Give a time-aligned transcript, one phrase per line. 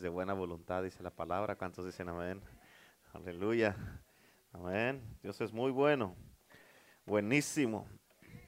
[0.00, 1.56] de buena voluntad, dice la palabra.
[1.56, 2.40] ¿Cuántos dicen amén?
[3.12, 3.76] Aleluya.
[4.52, 5.02] Amén.
[5.22, 6.16] Dios es muy bueno.
[7.04, 7.86] Buenísimo.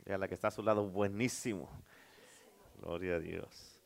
[0.07, 1.69] Y a la que está a su lado, buenísimo.
[2.81, 3.81] Gloria a Dios.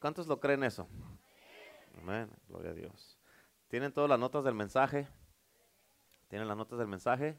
[0.00, 0.88] ¿Cuántos lo creen eso?
[2.02, 2.30] Amén.
[2.48, 3.18] Gloria a Dios.
[3.68, 5.06] ¿Tienen todas las notas del mensaje?
[6.28, 7.36] ¿Tienen las notas del mensaje?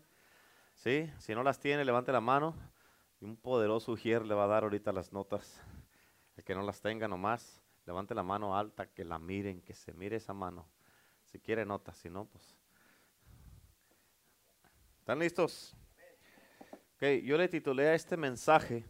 [0.75, 1.11] ¿Sí?
[1.17, 2.55] Si no las tiene, levante la mano.
[3.19, 5.61] Y un poderoso ujier le va a dar ahorita las notas.
[6.37, 7.58] El que no las tenga nomás,
[7.89, 10.69] levante la mano alta, que la miren, que se mire esa mano.
[11.25, 12.55] Si quiere notas, si no, pues.
[14.99, 15.75] ¿Están listos?
[16.93, 18.85] Ok, yo le titulé a este mensaje,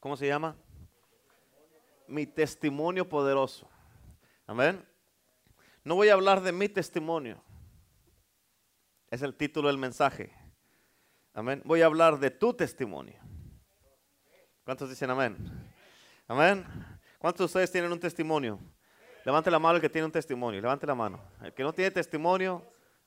[0.00, 0.56] ¿cómo se llama?
[2.08, 3.68] Mi testimonio poderoso.
[4.48, 4.84] Amén.
[5.84, 7.40] No voy a hablar de mi testimonio.
[9.08, 10.32] Es el título del mensaje.
[11.32, 11.62] Amén.
[11.64, 13.20] Voy a hablar de tu testimonio.
[14.64, 15.36] ¿Cuántos dicen amén?
[16.26, 16.95] Amén.
[17.26, 18.60] ¿Cuántos de ustedes tienen un testimonio?
[19.24, 20.60] Levante la mano el que tiene un testimonio.
[20.60, 21.20] Levante la mano.
[21.42, 22.62] El que no tiene testimonio,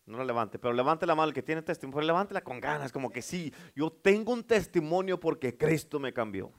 [0.06, 0.60] no lo levante.
[0.60, 2.06] Pero levante la mano el que tiene testimonio.
[2.06, 2.92] Levántela con ganas.
[2.92, 6.52] Como que sí, yo tengo un testimonio porque Cristo me cambió.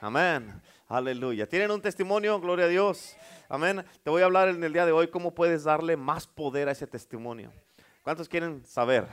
[0.00, 0.62] Amén.
[0.86, 1.48] Aleluya.
[1.48, 2.40] ¿Tienen un testimonio?
[2.40, 3.16] Gloria a Dios.
[3.48, 3.84] Amén.
[4.04, 6.70] Te voy a hablar en el día de hoy cómo puedes darle más poder a
[6.70, 7.52] ese testimonio.
[8.02, 9.08] ¿Cuántos quieren saber?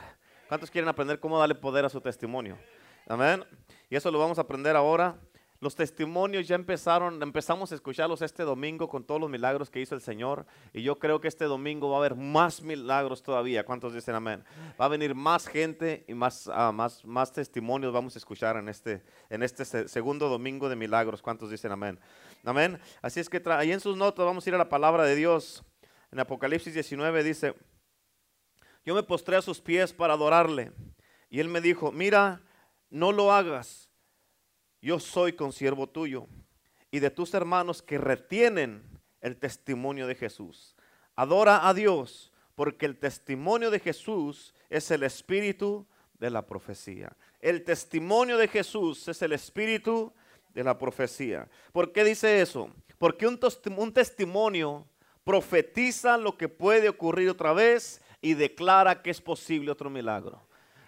[0.48, 2.60] ¿Cuántos quieren aprender cómo darle poder a su testimonio?
[3.08, 3.44] Amén.
[3.90, 5.18] Y eso lo vamos a aprender ahora.
[5.62, 9.94] Los testimonios ya empezaron, empezamos a escucharlos este domingo con todos los milagros que hizo
[9.94, 10.48] el Señor.
[10.74, 13.64] Y yo creo que este domingo va a haber más milagros todavía.
[13.64, 14.44] ¿Cuántos dicen amén?
[14.82, 19.04] Va a venir más gente y más, ah, más, testimonios vamos a escuchar en este,
[19.30, 21.22] en este segundo domingo de milagros.
[21.22, 22.00] ¿Cuántos dicen amén?
[22.44, 22.80] Amén.
[23.04, 25.64] Así es que ahí en sus notas vamos a ir a la palabra de Dios.
[26.12, 27.54] En Apocalipsis 19 dice,
[28.84, 30.72] yo me postré a sus pies para adorarle.
[31.30, 32.42] Y él me dijo, mira,
[32.90, 33.91] no lo hagas.
[34.82, 36.28] Yo soy consiervo tuyo
[36.90, 38.84] y de tus hermanos que retienen
[39.22, 40.76] el testimonio de Jesús.
[41.16, 45.86] Adora a Dios porque el testimonio de Jesús es el espíritu
[46.20, 47.16] de la profecía.
[47.40, 50.14] El testimonio de Jesús es el espíritu
[50.54, 51.48] de la profecía.
[51.72, 52.70] ¿Por qué dice eso?
[52.98, 53.40] Porque un,
[53.78, 54.88] un testimonio
[55.24, 60.42] profetiza lo que puede ocurrir otra vez y declara que es posible otro milagro.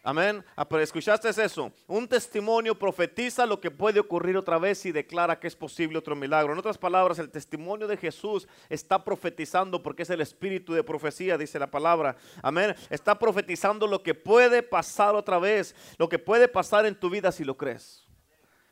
[0.06, 0.44] Amén.
[0.58, 1.72] Ah, escuchaste eso.
[1.88, 6.14] Un testimonio profetiza lo que puede ocurrir otra vez y declara que es posible otro
[6.14, 6.52] milagro.
[6.52, 11.38] En otras palabras, el testimonio de Jesús está profetizando porque es el espíritu de profecía,
[11.38, 12.18] dice la palabra.
[12.42, 12.76] Amén.
[12.90, 17.32] Está profetizando lo que puede pasar otra vez, lo que puede pasar en tu vida
[17.32, 18.06] si lo crees.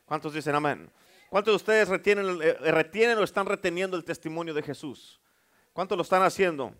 [0.03, 0.91] ¿Cuántos dicen amén?
[1.29, 5.21] ¿Cuántos de ustedes retienen, eh, retienen o están reteniendo el testimonio de Jesús?
[5.71, 6.75] ¿Cuántos lo están haciendo?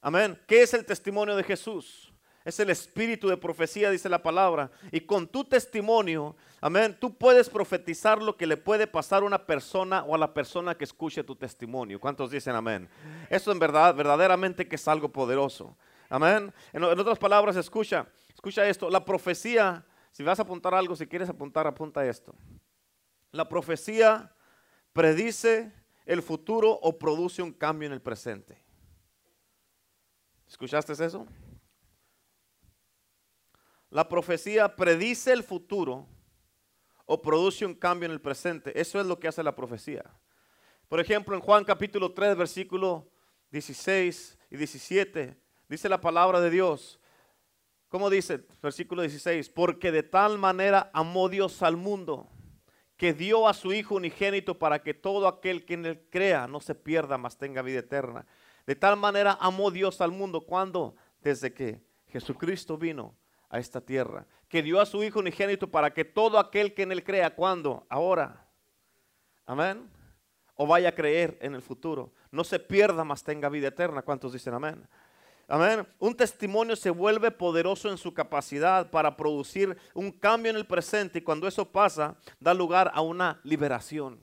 [0.00, 0.40] Amén.
[0.46, 2.13] ¿Qué es el testimonio de Jesús?
[2.44, 4.70] Es el espíritu de profecía, dice la palabra.
[4.92, 9.46] Y con tu testimonio, amén, tú puedes profetizar lo que le puede pasar a una
[9.46, 11.98] persona o a la persona que escuche tu testimonio.
[11.98, 12.88] ¿Cuántos dicen amén?
[13.30, 15.74] Eso en verdad, verdaderamente que es algo poderoso.
[16.10, 16.52] Amén.
[16.74, 18.90] En, en otras palabras, escucha, escucha esto.
[18.90, 22.34] La profecía, si vas a apuntar algo, si quieres apuntar, apunta esto.
[23.32, 24.30] La profecía
[24.92, 25.72] predice
[26.04, 28.62] el futuro o produce un cambio en el presente.
[30.46, 31.26] ¿Escuchaste eso?
[33.94, 36.08] La profecía predice el futuro
[37.06, 38.76] o produce un cambio en el presente.
[38.76, 40.02] Eso es lo que hace la profecía.
[40.88, 43.08] Por ejemplo, en Juan capítulo 3, versículo
[43.52, 45.36] 16 y 17,
[45.68, 46.98] dice la palabra de Dios.
[47.86, 48.44] ¿Cómo dice?
[48.60, 49.48] Versículo 16.
[49.50, 52.28] Porque de tal manera amó Dios al mundo
[52.96, 56.58] que dio a su Hijo unigénito para que todo aquel que en él crea no
[56.58, 58.26] se pierda, mas tenga vida eterna.
[58.66, 60.40] De tal manera amó Dios al mundo.
[60.40, 63.14] cuando Desde que Jesucristo vino
[63.54, 64.26] a esta tierra.
[64.48, 67.86] Que dio a su Hijo unigénito para que todo aquel que en él crea, ¿cuándo?
[67.88, 68.48] Ahora.
[69.46, 69.88] Amén.
[70.56, 72.12] O vaya a creer en el futuro.
[72.32, 74.02] No se pierda, mas tenga vida eterna.
[74.02, 74.88] ¿Cuántos dicen amén?
[75.46, 75.86] Amén.
[76.00, 81.20] Un testimonio se vuelve poderoso en su capacidad para producir un cambio en el presente
[81.20, 84.20] y cuando eso pasa, da lugar a una liberación.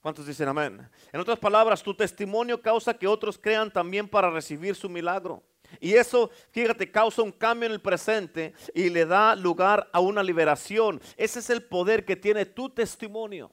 [0.00, 0.88] ¿Cuántos dicen amén?
[1.12, 5.42] En otras palabras, tu testimonio causa que otros crean también para recibir su milagro.
[5.80, 10.22] Y eso, fíjate, causa un cambio en el presente y le da lugar a una
[10.22, 11.00] liberación.
[11.16, 13.50] Ese es el poder que tiene tu testimonio.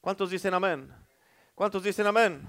[0.00, 0.92] ¿Cuántos dicen amén?
[1.54, 2.42] ¿Cuántos dicen amén?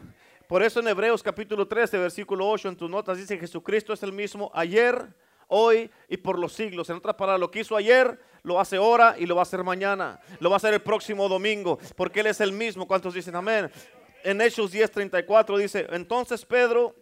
[0.48, 4.12] Por eso en Hebreos capítulo 13, versículo 8, en tus notas dice Jesucristo es el
[4.12, 5.08] mismo ayer,
[5.48, 6.90] hoy y por los siglos.
[6.90, 9.64] En otras palabras, lo que hizo ayer, lo hace ahora y lo va a hacer
[9.64, 10.20] mañana.
[10.40, 12.88] Lo va a hacer el próximo domingo, porque Él es el mismo.
[12.88, 13.72] ¿Cuántos dicen amén?
[14.24, 16.96] En Hechos 10:34 dice, entonces Pedro,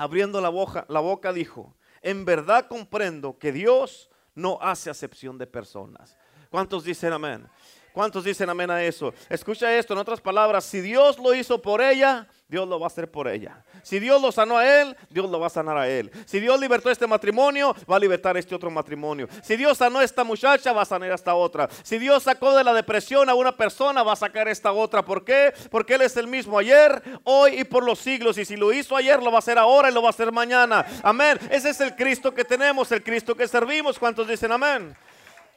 [0.00, 5.46] abriendo la boca, la boca, dijo, en verdad comprendo que Dios no hace acepción de
[5.46, 6.16] personas.
[6.48, 7.46] ¿Cuántos dicen amén?
[7.92, 9.12] ¿Cuántos dicen amén a eso?
[9.28, 12.88] Escucha esto, en otras palabras, si Dios lo hizo por ella, Dios lo va a
[12.88, 13.64] hacer por ella.
[13.82, 16.10] Si Dios lo sanó a él, Dios lo va a sanar a él.
[16.26, 19.28] Si Dios libertó este matrimonio, va a libertar este otro matrimonio.
[19.42, 21.68] Si Dios sanó a esta muchacha, va a sanar a esta otra.
[21.82, 25.04] Si Dios sacó de la depresión a una persona, va a sacar a esta otra.
[25.04, 25.52] ¿Por qué?
[25.70, 28.36] Porque Él es el mismo ayer, hoy y por los siglos.
[28.38, 30.32] Y si lo hizo ayer, lo va a hacer ahora y lo va a hacer
[30.32, 30.84] mañana.
[31.02, 31.38] Amén.
[31.50, 33.98] Ese es el Cristo que tenemos, el Cristo que servimos.
[33.98, 34.96] ¿Cuántos dicen amén?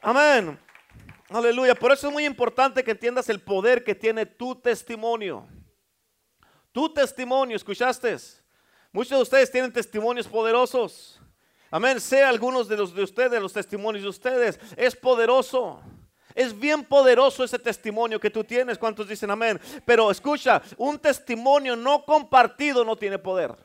[0.00, 0.63] Amén.
[1.34, 1.74] Aleluya.
[1.74, 5.48] Por eso es muy importante que entiendas el poder que tiene tu testimonio.
[6.70, 8.16] Tu testimonio, ¿escuchaste?
[8.92, 11.20] Muchos de ustedes tienen testimonios poderosos.
[11.72, 12.00] Amén.
[12.00, 14.60] Sé algunos de los de ustedes, los testimonios de ustedes.
[14.76, 15.82] Es poderoso.
[16.36, 18.78] Es bien poderoso ese testimonio que tú tienes.
[18.78, 19.60] ¿Cuántos dicen amén?
[19.84, 23.56] Pero escucha, un testimonio no compartido no tiene poder.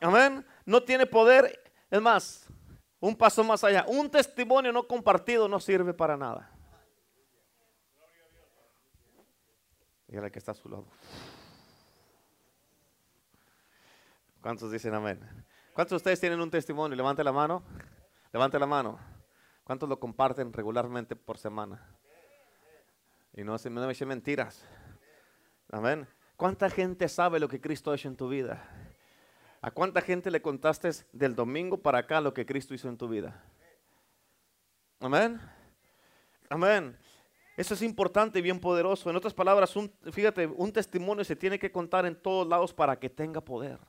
[0.00, 0.46] Amén.
[0.64, 2.46] No tiene poder es más,
[3.00, 3.84] un paso más allá.
[3.88, 6.50] Un testimonio no compartido no sirve para nada.
[10.08, 10.86] Dígale que está a su lado.
[14.40, 15.20] ¿Cuántos dicen amén?
[15.72, 16.96] ¿Cuántos de ustedes tienen un testimonio?
[16.96, 17.62] Levante la mano.
[18.32, 18.98] Levante la mano.
[19.64, 21.84] ¿Cuántos lo comparten regularmente por semana?
[23.32, 24.64] Y no, no me echen mentiras.
[25.70, 26.08] Amén.
[26.36, 28.85] ¿Cuánta gente sabe lo que Cristo ha hecho en tu vida?
[29.66, 33.08] ¿A cuánta gente le contaste del domingo para acá lo que Cristo hizo en tu
[33.08, 33.42] vida?
[35.00, 35.40] Amén.
[36.48, 36.96] Amén.
[37.56, 39.10] Eso es importante y bien poderoso.
[39.10, 39.74] En otras palabras,
[40.12, 43.80] fíjate, un testimonio se tiene que contar en todos lados para que tenga poder.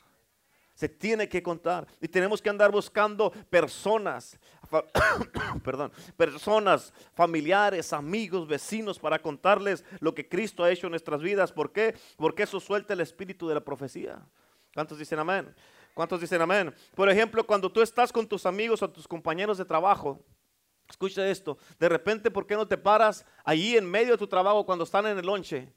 [0.73, 1.85] Se tiene que contar.
[2.01, 4.39] Y tenemos que andar buscando personas,
[5.63, 11.51] perdón, personas, familiares, amigos, vecinos, para contarles lo que Cristo ha hecho en nuestras vidas.
[11.51, 11.95] ¿Por qué?
[12.15, 14.25] Porque eso suelta el espíritu de la profecía.
[14.77, 15.55] ¿Cuántos dicen amén?
[15.95, 16.71] ¿Cuántos dicen amén?
[16.93, 20.23] Por ejemplo, cuando tú estás con tus amigos o tus compañeros de trabajo,
[20.87, 24.67] escucha esto, de repente, ¿por qué no te paras ahí en medio de tu trabajo
[24.67, 25.73] cuando están en el lonche?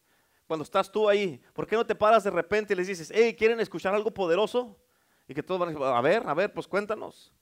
[0.46, 3.34] Cuando estás tú ahí, ¿por qué no te paras de repente y les dices, hey,
[3.34, 4.78] ¿quieren escuchar algo poderoso?
[5.26, 7.32] Y que todos van a decir, a ver, a ver, pues cuéntanos.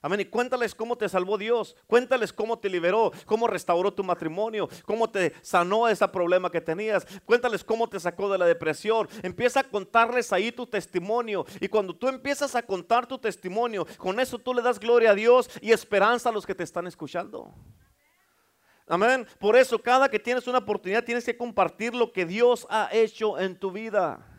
[0.00, 0.20] Amén.
[0.20, 1.74] Y cuéntales cómo te salvó Dios.
[1.86, 7.04] Cuéntales cómo te liberó, cómo restauró tu matrimonio, cómo te sanó ese problema que tenías.
[7.24, 9.08] Cuéntales cómo te sacó de la depresión.
[9.22, 11.44] Empieza a contarles ahí tu testimonio.
[11.60, 15.14] Y cuando tú empiezas a contar tu testimonio, con eso tú le das gloria a
[15.14, 17.52] Dios y esperanza a los que te están escuchando.
[18.86, 19.26] Amén.
[19.40, 23.38] Por eso cada que tienes una oportunidad tienes que compartir lo que Dios ha hecho
[23.38, 24.37] en tu vida.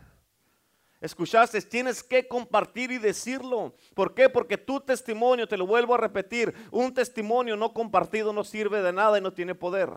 [1.00, 3.74] Escuchaste, tienes que compartir y decirlo.
[3.94, 4.28] ¿Por qué?
[4.28, 8.92] Porque tu testimonio, te lo vuelvo a repetir, un testimonio no compartido no sirve de
[8.92, 9.90] nada y no tiene poder.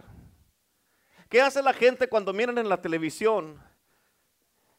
[1.28, 3.62] ¿Qué hace la gente cuando miran en la televisión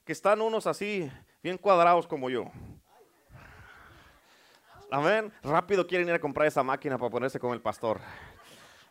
[0.05, 1.11] que están unos así,
[1.43, 2.51] bien cuadrados como yo?
[4.91, 5.33] Amén.
[5.43, 8.01] Rápido quieren ir a comprar esa máquina para ponerse con el pastor.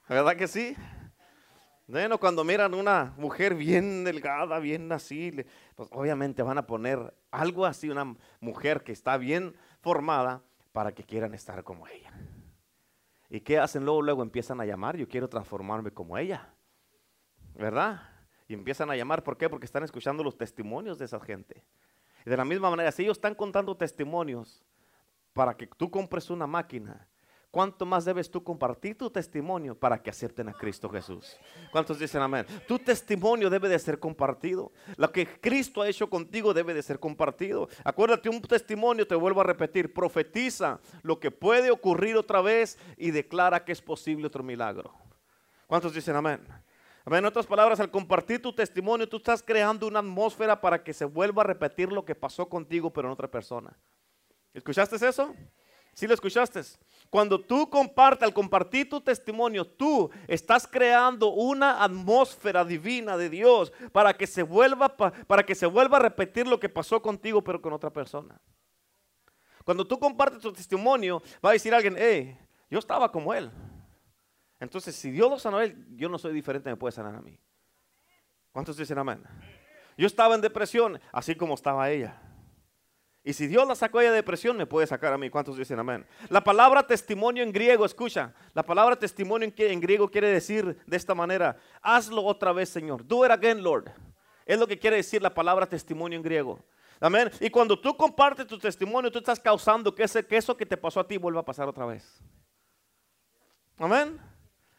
[0.07, 0.75] ¿Verdad que sí?
[1.85, 5.33] Bueno, cuando miran una mujer bien delgada, bien así,
[5.75, 10.41] pues obviamente van a poner algo así, una mujer que está bien formada
[10.71, 12.13] para que quieran estar como ella.
[13.30, 14.01] ¿Y qué hacen luego?
[14.01, 16.53] Luego empiezan a llamar, yo quiero transformarme como ella.
[17.56, 18.01] ¿Verdad?
[18.47, 19.50] Y empiezan a llamar, ¿por qué?
[19.50, 21.65] Porque están escuchando los testimonios de esa gente.
[22.25, 24.63] Y de la misma manera, si ellos están contando testimonios
[25.33, 27.07] para que tú compres una máquina,
[27.53, 31.38] ¿Cuánto más debes tú compartir tu testimonio para que acepten a Cristo Jesús?
[31.71, 32.47] ¿Cuántos dicen amén?
[32.67, 34.71] Tu testimonio debe de ser compartido.
[34.97, 37.69] Lo que Cristo ha hecho contigo debe de ser compartido.
[37.83, 43.11] Acuérdate, un testimonio, te vuelvo a repetir, profetiza lo que puede ocurrir otra vez y
[43.11, 44.92] declara que es posible otro milagro.
[45.68, 46.42] ¿Cuántos dicen amén?
[47.06, 47.19] Amén.
[47.19, 51.06] En otras palabras, al compartir tu testimonio, tú estás creando una atmósfera para que se
[51.06, 53.78] vuelva a repetir lo que pasó contigo, pero en otra persona.
[54.56, 55.35] ¿Escuchaste eso?
[55.94, 56.61] ¿Sí lo escuchaste?
[57.13, 63.71] Cuando tú compartes, al compartir tu testimonio, tú estás creando una atmósfera divina de Dios
[63.91, 67.61] para que se vuelva, para que se vuelva a repetir lo que pasó contigo, pero
[67.61, 68.41] con otra persona.
[69.63, 72.35] Cuando tú compartes tu testimonio, va a decir alguien, hey,
[72.67, 73.51] yo estaba como él.
[74.59, 77.21] Entonces, si Dios lo sanó a él, yo no soy diferente, me puede sanar a
[77.21, 77.39] mí.
[78.51, 79.21] ¿Cuántos dicen amén?
[79.95, 82.19] Yo estaba en depresión, así como estaba ella.
[83.25, 85.30] Y si Dios la sacó ella de depresión, me puede sacar a mí.
[85.30, 86.06] ¿Cuántos dicen amén?
[86.30, 91.15] La palabra testimonio en griego, escucha, la palabra testimonio en, griego quiere decir de esta
[91.15, 93.07] manera, hazlo otra vez, Señor.
[93.07, 93.92] Do it again, Lord.
[94.45, 96.59] Es lo que quiere decir la palabra testimonio en griego.
[96.99, 97.31] Amén.
[97.39, 100.75] Y cuando tú compartes tu testimonio, tú estás causando que, ese, que eso que te
[100.75, 102.21] pasó a ti vuelva a pasar otra vez.
[103.77, 104.19] Amén.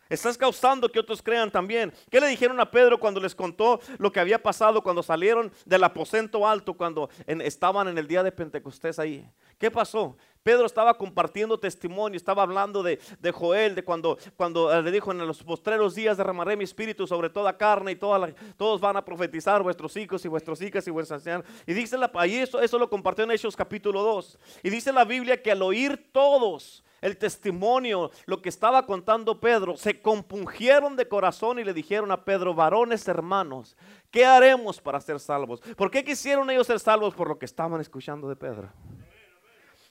[0.09, 1.93] Estás causando que otros crean también.
[2.11, 5.85] ¿Qué le dijeron a Pedro cuando les contó lo que había pasado cuando salieron del
[5.85, 9.27] aposento alto, cuando estaban en el día de Pentecostés ahí?
[9.59, 10.17] ¿Qué pasó?
[10.45, 12.99] Pedro estaba compartiendo testimonio, estaba hablando de,
[13.33, 17.31] Joel, de cuando, cuando eh, le dijo en los postreros días derramaré mi espíritu sobre
[17.31, 21.47] toda carne y todos van a profetizar, vuestros hijos y vuestras hijas y vuestras ancianos.
[21.67, 24.39] Y dice la, ahí eso, eso lo compartió en Hechos capítulo 2.
[24.65, 29.77] Y dice la Biblia que al oír todos el testimonio, lo que estaba contando Pedro,
[29.77, 33.77] se compungieron de corazón y le dijeron a Pedro, varones hermanos,
[34.11, 35.61] ¿qué haremos para ser salvos?
[35.77, 37.15] ¿Por qué quisieron ellos ser salvos?
[37.15, 38.73] Por lo que estaban escuchando de Pedro.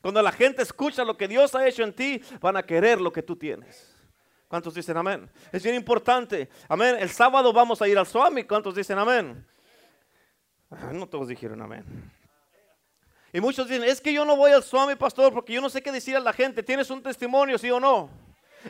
[0.02, 3.14] Cuando la gente escucha lo que Dios ha hecho en ti, van a querer lo
[3.14, 3.96] que tú tienes.
[4.48, 5.30] ¿Cuántos dicen amén?
[5.52, 6.50] Es bien importante.
[6.68, 6.96] Amén.
[7.00, 8.44] El sábado vamos a ir al Swami.
[8.46, 9.46] ¿Cuántos dicen amén?
[10.72, 11.86] Ah, no todos dijeron amén.
[13.34, 15.82] Y muchos dicen, es que yo no voy al Swami, pastor, porque yo no sé
[15.82, 16.62] qué decir a la gente.
[16.62, 18.12] ¿Tienes un testimonio, sí o no?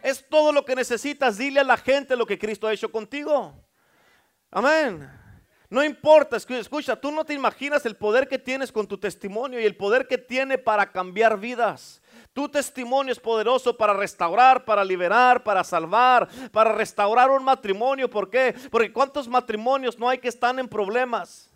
[0.01, 1.37] Es todo lo que necesitas.
[1.37, 3.53] Dile a la gente lo que Cristo ha hecho contigo.
[4.49, 5.09] Amén.
[5.69, 9.65] No importa, escucha, tú no te imaginas el poder que tienes con tu testimonio y
[9.65, 12.01] el poder que tiene para cambiar vidas.
[12.31, 18.09] Tu testimonio es poderoso para restaurar, para liberar, para salvar, para restaurar un matrimonio.
[18.09, 18.55] ¿Por qué?
[18.71, 21.52] Porque ¿cuántos matrimonios no hay que están en problemas?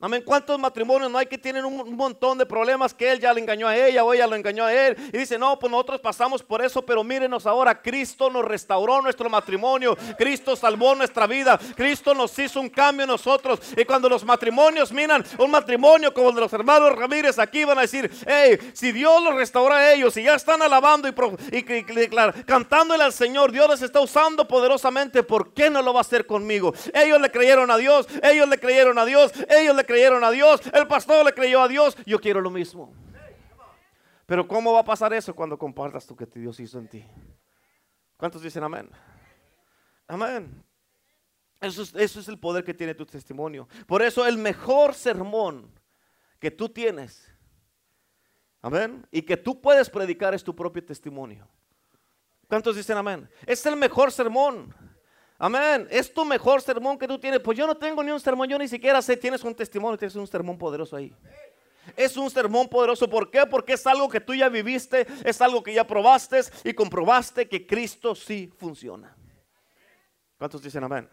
[0.00, 0.22] Amén.
[0.26, 3.68] ¿Cuántos matrimonios no hay que tienen un, montón de problemas que él ya le engañó
[3.68, 4.96] a ella o ella lo engañó a él?
[5.12, 9.30] Y dice, no, pues nosotros pasamos por eso, pero mírenos ahora, Cristo nos restauró nuestro
[9.30, 13.60] matrimonio, Cristo salvó nuestra vida, Cristo nos hizo un cambio en nosotros.
[13.76, 17.78] Y cuando los matrimonios miran un matrimonio como el de los hermanos Ramírez, aquí van
[17.78, 21.14] a decir, hey, si Dios los restauró a ellos y ya están alabando y,
[21.56, 26.02] y, cantándole al Señor, Dios les está usando poderosamente, ¿por qué no lo va a
[26.02, 26.74] hacer conmigo?
[26.92, 30.60] Ellos le creyeron a Dios, ellos le creyeron a Dios, ellos le creyeron a Dios,
[30.72, 32.92] el pastor le creyó a Dios, yo quiero lo mismo.
[34.26, 37.04] Pero ¿cómo va a pasar eso cuando compartas tú que Dios hizo en ti?
[38.16, 38.90] ¿Cuántos dicen amén?
[40.06, 40.64] Amén.
[41.60, 43.68] Eso es, eso es el poder que tiene tu testimonio.
[43.86, 45.70] Por eso el mejor sermón
[46.38, 47.30] que tú tienes,
[48.60, 51.48] amén, y que tú puedes predicar es tu propio testimonio.
[52.48, 53.28] ¿Cuántos dicen amén?
[53.46, 54.74] Es el mejor sermón.
[55.38, 55.86] Amén.
[55.90, 57.40] Es tu mejor sermón que tú tienes.
[57.40, 59.16] Pues yo no tengo ni un sermón, yo ni siquiera sé.
[59.16, 61.14] Tienes un testimonio, tienes un sermón poderoso ahí.
[61.96, 63.08] Es un sermón poderoso.
[63.08, 63.44] ¿Por qué?
[63.46, 67.66] Porque es algo que tú ya viviste, es algo que ya probaste y comprobaste que
[67.66, 69.14] Cristo sí funciona.
[70.38, 71.08] ¿Cuántos dicen amén?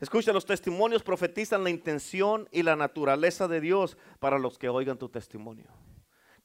[0.00, 4.98] Escucha, los testimonios profetizan la intención y la naturaleza de Dios para los que oigan
[4.98, 5.66] tu testimonio.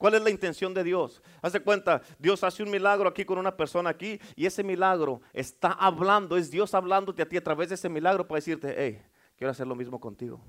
[0.00, 1.20] ¿Cuál es la intención de Dios?
[1.42, 5.20] Haz de cuenta, Dios hace un milagro aquí con una persona aquí y ese milagro
[5.34, 9.02] está hablando, es Dios hablándote a ti a través de ese milagro para decirte, hey,
[9.36, 10.42] quiero hacer lo mismo contigo.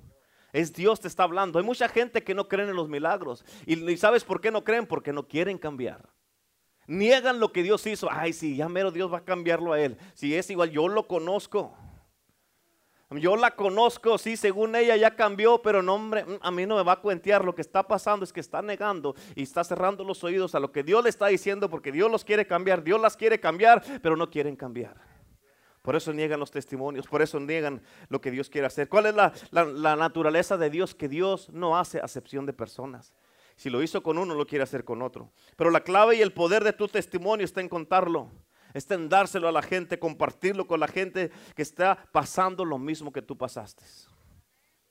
[0.54, 1.60] Es Dios te está hablando.
[1.60, 3.44] Hay mucha gente que no cree en los milagros.
[3.66, 4.88] Y, ¿sabes por qué no creen?
[4.88, 6.08] Porque no quieren cambiar.
[6.88, 8.08] Niegan lo que Dios hizo.
[8.10, 9.98] Ay, sí, ya mero Dios va a cambiarlo a él.
[10.14, 11.76] Si es igual, yo lo conozco.
[13.20, 16.78] Yo la conozco, sí, según ella ya cambió, pero no, hombre, mm, a mí no
[16.78, 17.44] me va a cuentear.
[17.44, 20.72] Lo que está pasando es que está negando y está cerrando los oídos a lo
[20.72, 24.16] que Dios le está diciendo porque Dios los quiere cambiar, Dios las quiere cambiar, pero
[24.16, 24.96] no quieren cambiar.
[25.82, 28.88] Por eso niegan los testimonios, por eso niegan lo que Dios quiere hacer.
[28.88, 30.96] ¿Cuál es la, la naturaleza de Dios?
[30.96, 33.14] Que Dios no hace acepción de personas.
[33.58, 35.32] Si lo hizo con uno, lo quiere hacer con otro.
[35.58, 38.32] Pero la clave y el poder de tu testimonio está en contarlo
[38.74, 43.12] está en dárselo a la gente, compartirlo con la gente que está pasando lo mismo
[43.12, 43.84] que tú pasaste.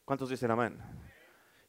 [0.04, 0.78] ¿Cuántos dicen amén?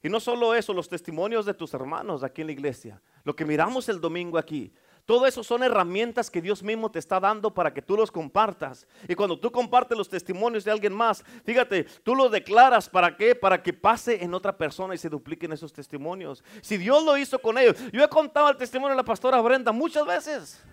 [0.03, 3.46] Y no solo eso, los testimonios de tus hermanos aquí en la iglesia, lo que
[3.46, 4.74] miramos el domingo aquí,
[5.06, 8.88] todo eso son herramientas que Dios mismo te está dando para que tú los compartas.
[9.08, 13.36] Y cuando tú compartes los testimonios de alguien más, fíjate, tú los declaras para qué?
[13.36, 16.44] Para que pase en otra persona y se dupliquen esos testimonios.
[16.62, 19.72] Si Dios lo hizo con ellos, yo he contado el testimonio de la pastora Brenda
[19.72, 20.63] muchas veces.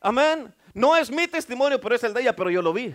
[0.00, 0.54] Amén.
[0.74, 2.94] No es mi testimonio, pero es el de ella, pero yo lo vi.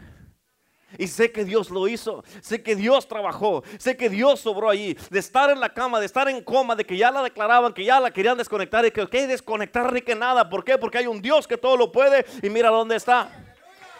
[0.97, 4.95] Y sé que Dios lo hizo, sé que Dios trabajó, sé que Dios sobró allí,
[5.09, 7.83] de estar en la cama, de estar en coma, de que ya la declaraban, que
[7.83, 10.47] ya la querían desconectar y que hay desconectar ni que nada.
[10.49, 10.77] ¿Por qué?
[10.77, 13.29] Porque hay un Dios que todo lo puede y mira dónde está.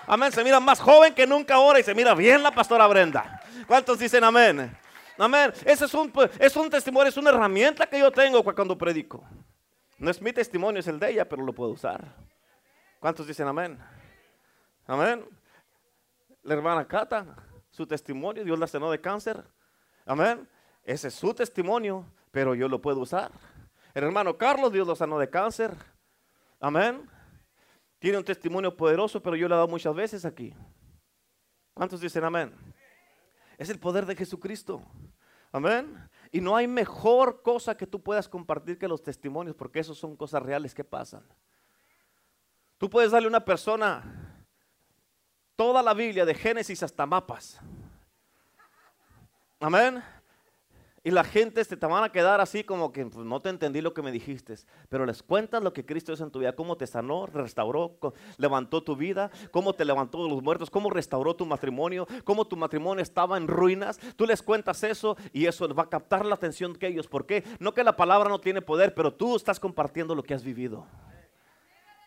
[0.05, 3.41] Amén, se mira más joven que nunca ahora y se mira bien la pastora Brenda.
[3.67, 4.75] ¿Cuántos dicen amén?
[5.17, 5.53] Amén.
[5.65, 9.23] Ese es un, es un testimonio, es una herramienta que yo tengo cuando predico.
[9.97, 12.03] No es mi testimonio, es el de ella, pero lo puedo usar.
[13.03, 13.77] ¿Cuántos dicen amén?
[14.87, 15.25] Amén.
[16.41, 17.35] La hermana Cata,
[17.69, 19.43] su testimonio, Dios la cenó de cáncer.
[20.05, 20.47] Amén.
[20.85, 23.29] Ese es su testimonio, pero yo lo puedo usar.
[23.93, 25.75] El hermano Carlos, Dios lo sanó de cáncer.
[26.61, 27.05] Amén.
[27.99, 30.55] Tiene un testimonio poderoso, pero yo lo he dado muchas veces aquí.
[31.73, 32.55] ¿Cuántos dicen amén?
[33.57, 34.81] Es el poder de Jesucristo.
[35.51, 36.09] Amén.
[36.31, 40.15] Y no hay mejor cosa que tú puedas compartir que los testimonios, porque esos son
[40.15, 41.27] cosas reales que pasan.
[42.83, 44.03] Tú puedes darle a una persona
[45.55, 47.57] toda la Biblia, de Génesis hasta mapas.
[49.61, 50.03] Amén.
[51.01, 53.79] Y la gente se te van a quedar así como que pues, no te entendí
[53.79, 54.55] lo que me dijiste.
[54.89, 57.97] Pero les cuentas lo que Cristo es en tu vida, cómo te sanó, restauró,
[58.35, 62.57] levantó tu vida, cómo te levantó de los muertos, cómo restauró tu matrimonio, cómo tu
[62.57, 63.97] matrimonio estaba en ruinas.
[64.17, 67.07] Tú les cuentas eso y eso va a captar la atención de ellos.
[67.07, 67.45] ¿Por qué?
[67.59, 70.85] No que la palabra no tiene poder, pero tú estás compartiendo lo que has vivido.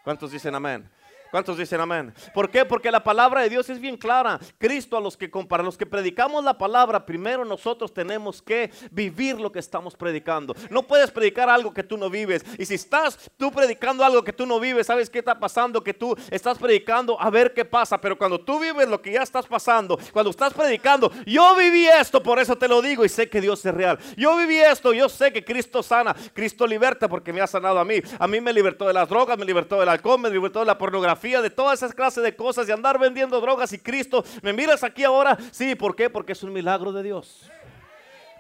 [0.07, 0.89] ¿Cuántos dicen amén?
[1.31, 2.15] ¿Cuántos dicen amén?
[2.33, 2.65] ¿Por qué?
[2.65, 4.39] Porque la palabra de Dios es bien clara.
[4.59, 9.41] Cristo a los que para los que predicamos la palabra, primero nosotros tenemos que vivir
[9.41, 10.55] lo que estamos predicando.
[10.71, 12.45] No puedes predicar algo que tú no vives.
[12.59, 15.83] Y si estás tú predicando algo que tú no vives, ¿sabes qué está pasando?
[15.83, 18.01] Que tú estás predicando a ver qué pasa.
[18.01, 22.23] Pero cuando tú vives lo que ya estás pasando, cuando estás predicando, yo viví esto,
[22.23, 23.99] por eso te lo digo y sé que Dios es real.
[24.17, 27.85] Yo viví esto, yo sé que Cristo sana, Cristo liberta porque me ha sanado a
[27.85, 28.01] mí.
[28.19, 30.79] A mí me libertó de las drogas, me libertó del alcohol, me libertó de la
[30.79, 34.85] pornografía de todas esas clases de cosas, de andar vendiendo drogas y Cristo, ¿me miras
[34.85, 35.37] aquí ahora?
[35.51, 36.09] Sí, ¿por qué?
[36.09, 37.51] Porque es un milagro de Dios.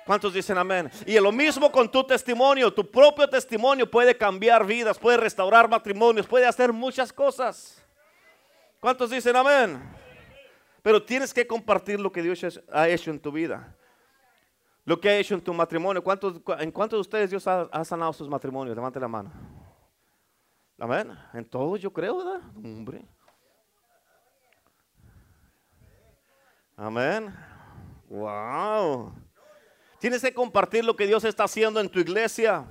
[0.06, 0.88] ¿Cuántos dicen amén?
[1.04, 2.73] Y lo mismo con tu testimonio.
[2.73, 7.83] Tu propio testimonio puede cambiar vidas, puede restaurar matrimonios, puede hacer muchas cosas.
[8.78, 9.83] ¿Cuántos dicen amén?
[10.80, 13.75] Pero tienes que compartir lo que Dios ha hecho en tu vida.
[14.85, 16.04] Lo que ha hecho en tu matrimonio.
[16.04, 18.76] ¿Cuántos, ¿En cuántos de ustedes Dios ha sanado sus matrimonios?
[18.76, 19.55] Levante la mano.
[20.78, 21.16] Amén.
[21.33, 22.40] En todo yo creo, ¿verdad?
[22.56, 23.04] Hombre.
[26.76, 27.35] Amén.
[28.09, 29.14] Wow.
[29.99, 32.66] Tienes que compartir lo que Dios está haciendo en tu iglesia.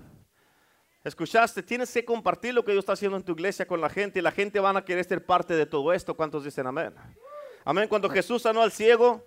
[1.03, 1.63] ¿Escuchaste?
[1.63, 4.21] Tienes que compartir lo que Dios está haciendo en tu iglesia con la gente y
[4.21, 6.15] la gente van a querer ser parte de todo esto.
[6.15, 6.93] ¿Cuántos dicen amén?
[7.63, 7.87] Amén.
[7.87, 9.23] Cuando Jesús sanó al ciego,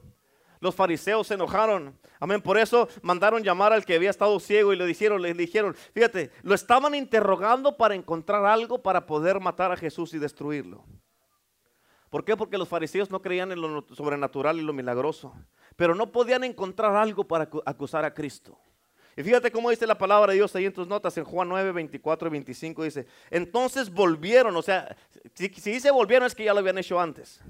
[0.61, 1.97] los fariseos se enojaron.
[2.21, 2.41] Amén.
[2.43, 6.31] Por eso mandaron llamar al que había estado ciego y le dijeron, le dijeron, fíjate,
[6.43, 10.85] lo estaban interrogando para encontrar algo para poder matar a Jesús y destruirlo.
[12.11, 12.37] ¿Por qué?
[12.37, 15.35] Porque los fariseos no creían en lo sobrenatural y lo milagroso,
[15.77, 18.59] pero no podían encontrar algo para acusar a Cristo.
[19.15, 21.73] Y fíjate cómo dice la palabra de Dios ahí en tus notas, en Juan 9,
[21.73, 24.97] 24 y 25 dice, entonces volvieron, o sea,
[25.35, 27.41] si, si dice volvieron es que ya lo habían hecho antes.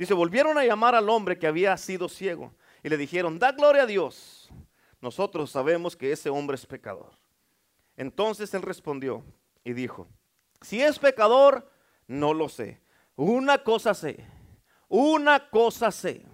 [0.00, 3.82] Dice, volvieron a llamar al hombre que había sido ciego y le dijeron, da gloria
[3.82, 4.48] a Dios.
[5.02, 7.10] Nosotros sabemos que ese hombre es pecador.
[7.98, 9.22] Entonces él respondió
[9.62, 10.08] y dijo,
[10.62, 11.70] si es pecador,
[12.06, 12.80] no lo sé.
[13.14, 14.24] Una cosa sé,
[14.88, 16.24] una cosa sé.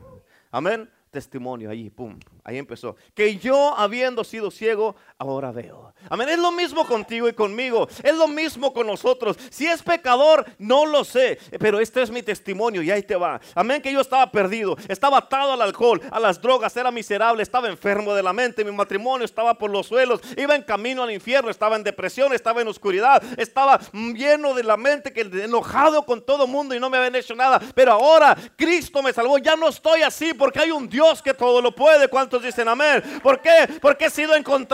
[0.52, 0.88] Amén.
[1.10, 2.94] Testimonio ahí, pum, ahí empezó.
[3.12, 5.92] Que yo, habiendo sido ciego, ahora veo.
[6.08, 6.28] Amén.
[6.28, 7.88] Es lo mismo contigo y conmigo.
[8.04, 9.36] Es lo mismo con nosotros.
[9.50, 11.38] Si es pecador, no lo sé.
[11.58, 13.40] Pero este es mi testimonio y ahí te va.
[13.54, 13.82] Amén.
[13.82, 14.76] Que yo estaba perdido.
[14.86, 16.76] Estaba atado al alcohol, a las drogas.
[16.76, 17.42] Era miserable.
[17.42, 18.64] Estaba enfermo de la mente.
[18.64, 20.20] Mi matrimonio estaba por los suelos.
[20.36, 21.50] Iba en camino al infierno.
[21.50, 22.32] Estaba en depresión.
[22.32, 23.20] Estaba en oscuridad.
[23.36, 25.12] Estaba lleno de la mente.
[25.12, 27.60] Que enojado con todo mundo y no me habían hecho nada.
[27.74, 29.38] Pero ahora Cristo me salvó.
[29.38, 32.08] Ya no estoy así porque hay un Dios que todo lo puede.
[32.36, 33.02] ¿Cuántos dicen amén?
[33.22, 33.66] ¿Por qué?
[33.80, 34.66] Porque he sido encontrado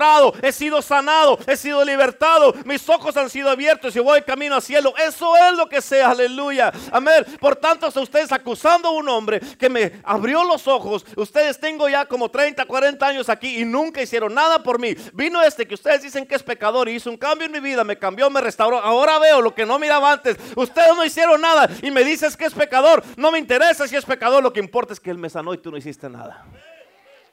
[0.42, 4.62] he sido sanado, he sido libertado, mis ojos han sido abiertos y voy camino al
[4.62, 4.94] cielo.
[4.96, 6.72] Eso es lo que sea, aleluya.
[6.90, 7.24] Amén.
[7.40, 11.88] Por tanto, si ustedes acusando a un hombre que me abrió los ojos, ustedes tengo
[11.88, 14.94] ya como 30, 40 años aquí y nunca hicieron nada por mí.
[15.12, 17.84] Vino este que ustedes dicen que es pecador y hizo un cambio en mi vida,
[17.84, 18.78] me cambió, me restauró.
[18.78, 20.36] Ahora veo lo que no miraba antes.
[20.56, 23.02] Ustedes no hicieron nada y me dices que es pecador.
[23.16, 25.58] No me interesa si es pecador, lo que importa es que él me sanó y
[25.58, 26.44] tú no hiciste nada.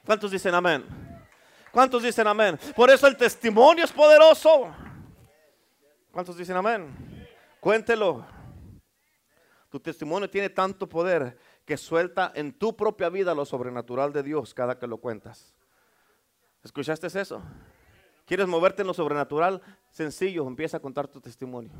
[0.04, 0.84] ¿Cuántos dicen amén?
[1.72, 2.58] ¿Cuántos dicen amén?
[2.74, 4.74] Por eso el testimonio es poderoso.
[6.10, 7.28] ¿Cuántos dicen amén?
[7.60, 8.26] Cuéntelo.
[9.68, 14.52] Tu testimonio tiene tanto poder que suelta en tu propia vida lo sobrenatural de Dios
[14.52, 15.54] cada que lo cuentas.
[16.64, 17.40] ¿Escuchaste eso?
[18.26, 19.62] ¿Quieres moverte en lo sobrenatural?
[19.90, 21.72] Sencillo, empieza a contar tu testimonio.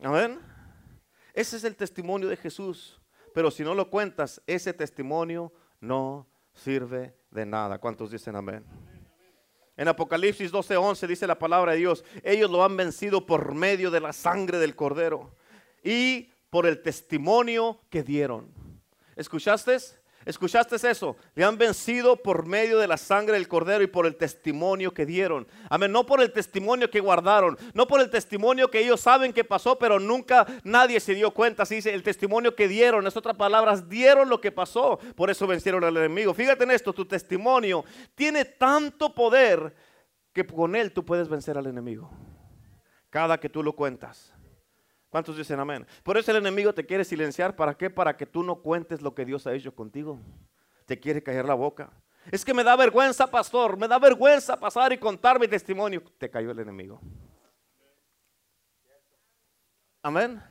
[0.00, 0.40] Amén.
[1.32, 3.00] Ese es el testimonio de Jesús.
[3.32, 5.52] Pero si no lo cuentas, ese testimonio
[5.84, 7.78] no sirve de nada.
[7.78, 8.64] ¿Cuántos dicen amén?
[9.76, 14.00] En Apocalipsis 12:11 dice la palabra de Dios, ellos lo han vencido por medio de
[14.00, 15.34] la sangre del cordero
[15.82, 18.52] y por el testimonio que dieron.
[19.16, 19.76] ¿Escuchaste?
[20.26, 21.16] ¿Escuchaste eso?
[21.34, 25.04] Le han vencido por medio de la sangre del cordero y por el testimonio que
[25.04, 25.46] dieron.
[25.68, 25.92] Amén.
[25.92, 29.78] No por el testimonio que guardaron, no por el testimonio que ellos saben que pasó,
[29.78, 31.66] pero nunca nadie se dio cuenta.
[31.66, 33.06] Se dice el testimonio que dieron.
[33.06, 34.98] Es otras palabras, dieron lo que pasó.
[35.14, 36.34] Por eso vencieron al enemigo.
[36.34, 37.84] Fíjate en esto, tu testimonio
[38.14, 39.74] tiene tanto poder
[40.32, 42.10] que con él tú puedes vencer al enemigo.
[43.10, 44.33] Cada que tú lo cuentas.
[45.14, 45.86] ¿Cuántos dicen amén?
[46.02, 47.54] Por eso el enemigo te quiere silenciar.
[47.54, 47.88] ¿Para qué?
[47.88, 50.18] Para que tú no cuentes lo que Dios ha hecho contigo.
[50.86, 51.92] Te quiere caer la boca.
[52.32, 53.76] Es que me da vergüenza, pastor.
[53.76, 56.02] Me da vergüenza pasar y contar mi testimonio.
[56.18, 57.00] Te cayó el enemigo.
[60.02, 60.42] Amén.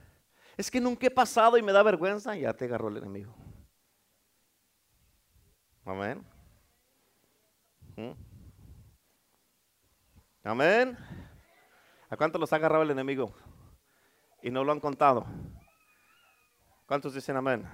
[0.55, 2.33] Es que nunca he pasado y me da vergüenza.
[2.37, 3.35] Ya te agarró el enemigo.
[5.83, 6.25] Amén.
[7.97, 8.11] ¿Mm?
[10.45, 10.97] Amén.
[12.09, 13.35] ¿A cuántos los ha agarrado el enemigo?
[14.43, 15.25] Y no lo han contado.
[16.85, 17.65] ¿Cuántos dicen amén?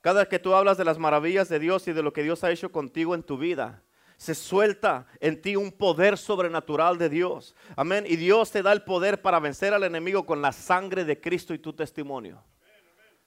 [0.00, 2.42] Cada vez que tú hablas de las maravillas de Dios y de lo que Dios
[2.42, 3.82] ha hecho contigo en tu vida,
[4.16, 7.54] se suelta en ti un poder sobrenatural de Dios.
[7.76, 8.04] Amén.
[8.08, 11.52] Y Dios te da el poder para vencer al enemigo con la sangre de Cristo
[11.52, 12.42] y tu testimonio.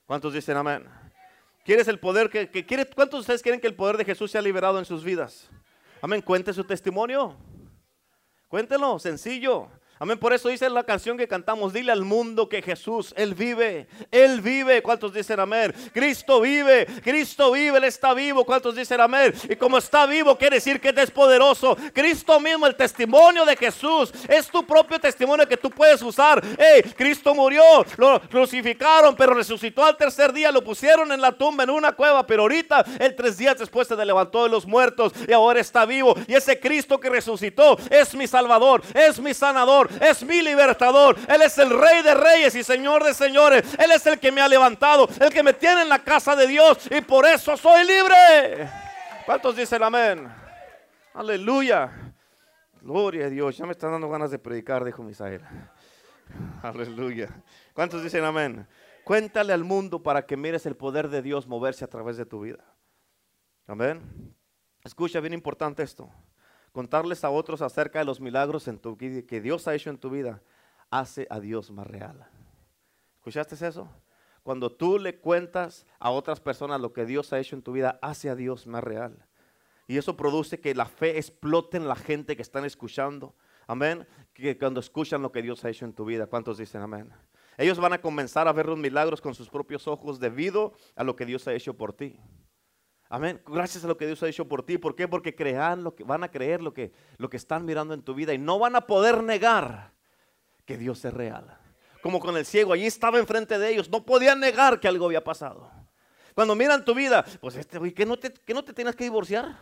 [0.06, 0.88] ¿Cuántos dicen amén?
[1.64, 2.88] ¿Quieres el poder que, quiere?
[2.88, 5.50] ¿Cuántos de ustedes quieren que el poder de Jesús sea liberado en sus vidas?
[6.02, 6.22] Amén.
[6.22, 7.38] Cuente su testimonio.
[8.48, 9.70] Cuéntelo, sencillo.
[10.02, 10.18] Amén.
[10.18, 14.40] Por eso dice la canción que cantamos, dile al mundo que Jesús, Él vive, Él
[14.40, 14.82] vive.
[14.82, 15.74] ¿Cuántos dicen amén?
[15.94, 18.46] Cristo vive, Cristo vive, Él está vivo.
[18.46, 19.34] ¿Cuántos dicen amén?
[19.50, 21.76] Y como está vivo, quiere decir que Él es poderoso.
[21.94, 26.42] Cristo mismo, el testimonio de Jesús, es tu propio testimonio que tú puedes usar.
[26.58, 31.66] Hey, Cristo murió, lo crucificaron, pero resucitó al tercer día, lo pusieron en la tumba,
[31.66, 35.34] en una cueva, pero ahorita, el tres días después se levantó de los muertos y
[35.34, 36.16] ahora está vivo.
[36.26, 41.15] Y ese Cristo que resucitó es mi Salvador, es mi sanador es mi libertador.
[41.28, 43.63] Él es el rey de reyes y señor de señores.
[43.78, 46.47] Él es el que me ha levantado, el que me tiene en la casa de
[46.47, 48.69] Dios y por eso soy libre.
[49.25, 50.28] ¿Cuántos dicen amén?
[51.13, 52.13] Aleluya.
[52.82, 53.58] Gloria a Dios.
[53.58, 55.41] Ya me están dando ganas de predicar, dijo Misael.
[56.62, 57.30] Aleluya.
[57.73, 58.67] ¿Cuántos dicen amén?
[59.04, 62.41] Cuéntale al mundo para que mires el poder de Dios moverse a través de tu
[62.41, 62.63] vida.
[63.67, 64.36] Amén.
[64.84, 66.10] Escucha, bien importante esto
[66.80, 70.10] contarles a otros acerca de los milagros en tu, que Dios ha hecho en tu
[70.10, 70.42] vida,
[70.89, 72.26] hace a Dios más real.
[73.18, 73.89] ¿Escuchaste eso?
[74.44, 78.00] Cuando tú le cuentas a otras personas lo que Dios ha hecho en tu vida,
[78.02, 79.28] hace a Dios más real.
[79.88, 83.36] Y eso produce que la fe explote en la gente que están escuchando.
[83.68, 84.08] Amén.
[84.34, 87.12] Que cuando escuchan lo que Dios ha hecho en tu vida, ¿cuántos dicen amén?
[87.58, 91.18] Ellos van a comenzar a ver los milagros con sus propios ojos debido a lo
[91.18, 92.18] que Dios ha hecho por ti.
[93.12, 93.41] Amén.
[93.48, 94.78] Gracias a lo que Dios ha hecho por ti.
[94.78, 95.08] ¿Por qué?
[95.08, 98.13] Porque crean lo que van a creer lo que, lo que están mirando en tu
[98.13, 99.93] vida y no van a poder negar
[100.65, 101.58] que Dios es real.
[102.04, 105.24] Como con el ciego, allí estaba enfrente de ellos, no podían negar que algo había
[105.24, 105.72] pasado.
[106.36, 109.58] Cuando miran tu vida, pues este ¿que no te, que no te tienes que divorciar?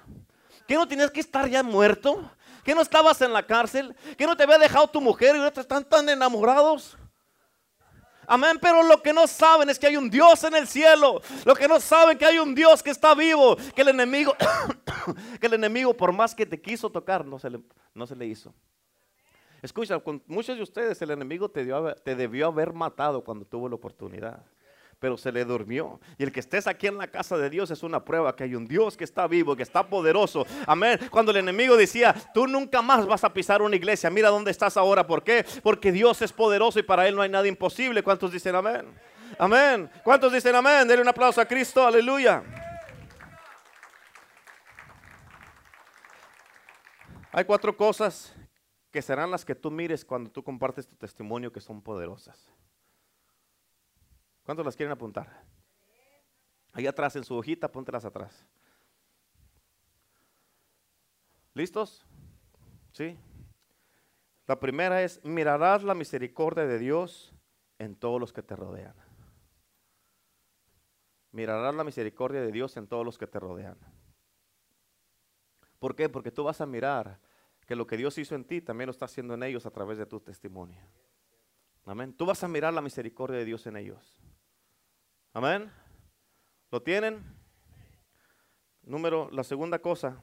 [0.67, 2.29] ¿Que no tienes que estar ya muerto?
[2.65, 3.95] ¿Que no estabas en la cárcel?
[4.17, 6.97] ¿Que no te había dejado tu mujer y ahora están tan enamorados?
[8.27, 11.21] Amén, pero lo que no saben es que hay un Dios en el cielo.
[11.45, 14.35] Lo que no saben que hay un Dios que está vivo, que el enemigo,
[15.39, 17.61] que el enemigo por más que te quiso tocar, no se le,
[17.93, 18.53] no se le hizo.
[19.61, 21.65] Escucha, con muchos de ustedes el enemigo te,
[22.03, 24.43] te debió haber matado cuando tuvo la oportunidad
[24.99, 25.99] pero se le durmió.
[26.17, 28.55] Y el que estés aquí en la casa de Dios es una prueba que hay
[28.55, 30.45] un Dios que está vivo, que está poderoso.
[30.65, 30.99] Amén.
[31.11, 34.77] Cuando el enemigo decía, tú nunca más vas a pisar una iglesia, mira dónde estás
[34.77, 35.05] ahora.
[35.05, 35.45] ¿Por qué?
[35.61, 38.03] Porque Dios es poderoso y para Él no hay nada imposible.
[38.03, 38.87] ¿Cuántos dicen amén?
[39.37, 39.89] Amén.
[40.03, 40.87] ¿Cuántos dicen amén?
[40.87, 41.85] Denle un aplauso a Cristo.
[41.85, 42.43] Aleluya.
[47.31, 48.33] Hay cuatro cosas
[48.91, 52.49] que serán las que tú mires cuando tú compartes tu testimonio que son poderosas.
[54.47, 55.43] ¿Cuántos las quieren apuntar?
[56.71, 58.45] Ahí atrás en su hojita, póntelas atrás.
[61.53, 62.05] ¿Listos?
[62.93, 63.19] ¿Sí?
[64.45, 67.33] La primera es, mirarás la misericordia de Dios
[67.77, 68.95] en todos los que te rodean.
[71.33, 73.77] Mirarás la misericordia de Dios en todos los que te rodean.
[75.77, 76.07] ¿Por qué?
[76.07, 77.19] Porque tú vas a mirar
[77.65, 79.97] que lo que Dios hizo en ti también lo está haciendo en ellos a través
[79.97, 80.81] de tu testimonio.
[81.83, 82.13] Amén.
[82.13, 84.21] Tú vas a mirar la misericordia de Dios en ellos.
[85.37, 85.71] Amén.
[86.71, 87.23] ¿Lo tienen?
[88.81, 90.19] Número, la segunda cosa,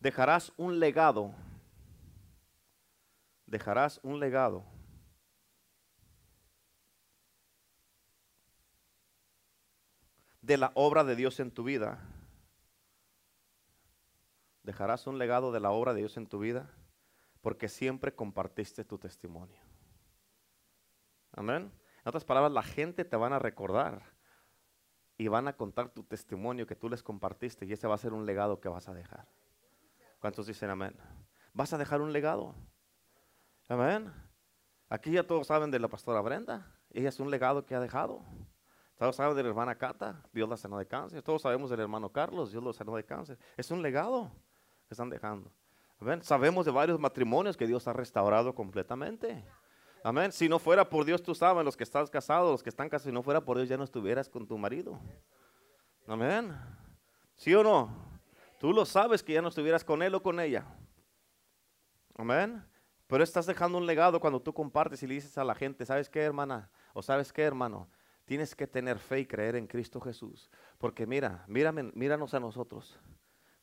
[0.00, 1.34] dejarás un legado.
[3.44, 4.64] Dejarás un legado.
[10.40, 12.00] de la obra de Dios en tu vida.
[14.62, 16.70] Dejarás un legado de la obra de Dios en tu vida
[17.42, 19.60] porque siempre compartiste tu testimonio.
[21.32, 21.70] Amén.
[22.04, 24.02] En otras palabras, la gente te van a recordar
[25.16, 28.12] y van a contar tu testimonio que tú les compartiste y ese va a ser
[28.12, 29.28] un legado que vas a dejar.
[30.18, 30.96] ¿Cuántos dicen amén?
[31.52, 32.54] Vas a dejar un legado.
[33.68, 34.12] Amén.
[34.88, 36.66] Aquí ya todos saben de la pastora Brenda.
[36.90, 38.22] Ella es un legado que ha dejado.
[38.96, 41.22] Todos saben de la hermana Cata, Dios la sanó de cáncer.
[41.22, 43.38] Todos sabemos del hermano Carlos, Dios lo sanó de cáncer.
[43.56, 44.30] Es un legado
[44.86, 45.52] que están dejando.
[46.00, 46.22] Amén.
[46.22, 49.44] Sabemos de varios matrimonios que Dios ha restaurado completamente.
[50.04, 50.32] Amén.
[50.32, 53.10] Si no fuera por Dios, tú sabes, los que estás casados, los que están casados,
[53.10, 54.98] si no fuera por Dios, ya no estuvieras con tu marido.
[56.06, 56.52] Amén.
[57.36, 57.90] ¿Sí o no?
[58.58, 60.64] Tú lo sabes que ya no estuvieras con él o con ella.
[62.16, 62.64] Amén.
[63.06, 66.08] Pero estás dejando un legado cuando tú compartes y le dices a la gente, ¿sabes
[66.08, 66.70] qué, hermana?
[66.94, 67.88] ¿O sabes qué, hermano?
[68.24, 70.50] Tienes que tener fe y creer en Cristo Jesús.
[70.78, 72.98] Porque mira, míranos a nosotros.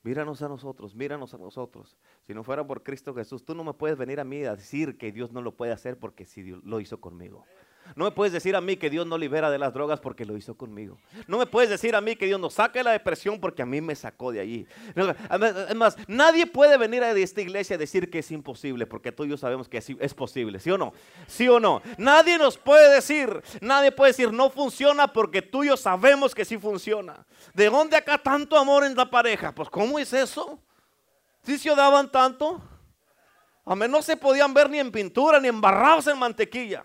[0.10, 1.96] Míranos a nosotros, míranos a nosotros.
[2.26, 4.98] Si no fuera por Cristo Jesús, tú no me puedes venir a mí a decir
[4.98, 7.46] que Dios no lo puede hacer porque Dios lo hizo conmigo.
[7.96, 10.38] No me puedes decir a mí que Dios no libera de las drogas porque lo
[10.38, 10.98] hizo conmigo.
[11.28, 13.82] No me puedes decir a mí que Dios no saque la depresión porque a mí
[13.82, 14.68] me sacó de allí.
[15.30, 19.30] Además, nadie puede venir a esta iglesia a decir que es imposible porque tú y
[19.30, 20.94] yo sabemos que es posible, ¿sí o no?
[21.28, 21.82] ¿Sí o no?
[21.98, 26.46] Nadie nos puede decir, nadie puede decir no funciona porque tú y yo sabemos que
[26.46, 27.26] sí funciona.
[27.54, 29.54] ¿De dónde acá tanto amor en la pareja?
[29.54, 30.60] Pues ¿cómo es eso?
[31.44, 32.62] ¿Sí se daban tanto?
[33.66, 36.84] Amén, no se podían ver ni en pintura ni embarrados en mantequilla.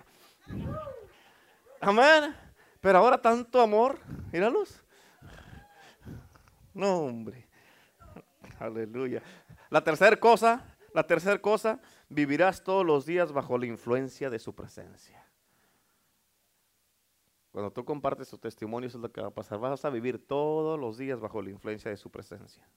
[1.84, 2.34] Amén.
[2.80, 3.98] Pero ahora tanto amor,
[4.32, 4.82] míralos.
[6.72, 7.46] No, hombre.
[8.58, 9.22] Aleluya.
[9.70, 14.54] La tercera cosa, la tercera cosa, vivirás todos los días bajo la influencia de su
[14.54, 15.24] presencia.
[17.52, 19.58] Cuando tú compartes tu testimonio, eso es lo que va a pasar.
[19.58, 22.68] Vas a vivir todos los días bajo la influencia de su presencia.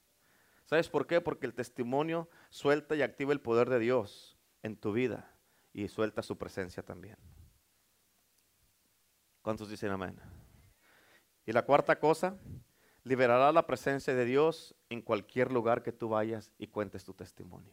[0.66, 1.20] ¿Sabes por qué?
[1.20, 5.34] Porque el testimonio suelta y activa el poder de Dios en tu vida
[5.72, 7.16] y suelta su presencia también.
[9.42, 10.16] ¿Cuántos dicen amén?
[11.46, 12.36] Y la cuarta cosa,
[13.04, 17.72] liberará la presencia de Dios en cualquier lugar que tú vayas y cuentes tu testimonio.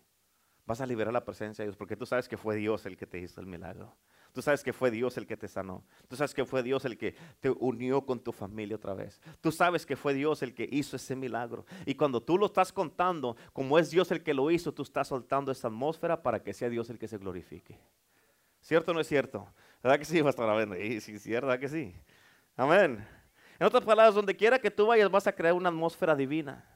[0.66, 3.06] Vas a liberar la presencia de Dios porque tú sabes que fue Dios el que
[3.06, 3.96] te hizo el milagro.
[4.36, 5.86] Tú sabes que fue Dios el que te sanó.
[6.10, 9.22] Tú sabes que fue Dios el que te unió con tu familia otra vez.
[9.40, 11.66] Tú sabes que fue Dios el que hizo ese milagro.
[11.86, 15.08] Y cuando tú lo estás contando, como es Dios el que lo hizo, tú estás
[15.08, 17.80] soltando esa atmósfera para que sea Dios el que se glorifique.
[18.60, 19.48] ¿Cierto o no es cierto?
[19.86, 21.96] ¿Verdad que sí, Pastor Sí, sí, sí, ¿verdad que sí?
[22.58, 23.08] Amén.
[23.60, 26.68] En otras palabras, donde quiera que tú vayas vas a crear una atmósfera divina.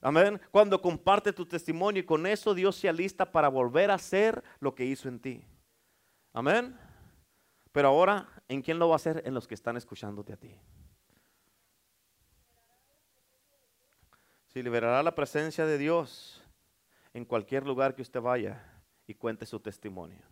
[0.00, 0.40] Amén.
[0.52, 4.76] Cuando comparte tu testimonio y con eso Dios se alista para volver a hacer lo
[4.76, 5.44] que hizo en ti.
[6.32, 6.78] Amén.
[7.72, 9.20] Pero ahora, ¿en quién lo va a hacer?
[9.26, 10.56] En los que están escuchándote a ti.
[14.46, 16.40] Si liberará la presencia de Dios
[17.12, 18.64] en cualquier lugar que usted vaya
[19.04, 20.22] y cuente su testimonio.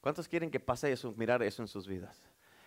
[0.00, 2.22] ¿Cuántos quieren que pase eso, mirar eso en sus vidas?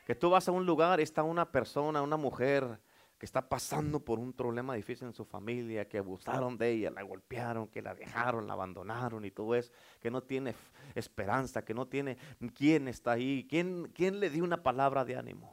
[0.05, 2.79] Que tú vas a un lugar está una persona, una mujer
[3.17, 7.03] que está pasando por un problema difícil en su familia, que abusaron de ella, la
[7.03, 10.53] golpearon, que la dejaron, la abandonaron y todo eso, que no tiene
[10.93, 12.17] esperanza, que no tiene
[12.53, 15.49] quién está ahí, quién, quién le dio una palabra de ánimo.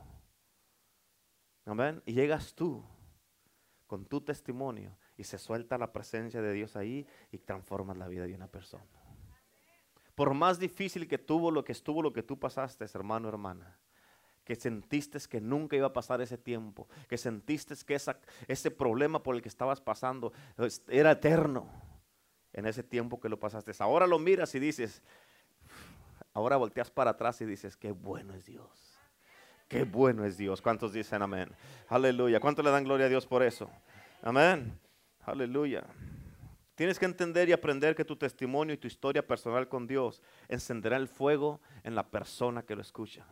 [1.65, 2.03] Amén.
[2.05, 2.83] Y llegas tú
[3.87, 8.27] con tu testimonio y se suelta la presencia de Dios ahí y transformas la vida
[8.27, 9.00] de una persona.
[10.21, 13.79] Por más difícil que tuvo lo que estuvo, lo que tú pasaste, hermano, hermana,
[14.45, 17.99] que sentiste que nunca iba a pasar ese tiempo, que sentiste que
[18.47, 20.31] ese problema por el que estabas pasando
[20.89, 21.71] era eterno
[22.53, 23.73] en ese tiempo que lo pasaste.
[23.79, 25.03] Ahora lo miras y dices,
[26.35, 28.69] ahora volteas para atrás y dices, qué bueno es Dios.
[29.69, 30.61] Qué bueno es Dios.
[30.61, 31.51] ¿Cuántos dicen amén?
[31.89, 32.41] Aleluya.
[32.41, 33.71] ¿Cuántos le dan gloria a Dios por eso?
[34.21, 34.79] Amén.
[35.23, 35.83] Aleluya.
[36.81, 40.97] Tienes que entender y aprender que tu testimonio y tu historia personal con Dios encenderá
[40.97, 43.27] el fuego en la persona que lo escucha.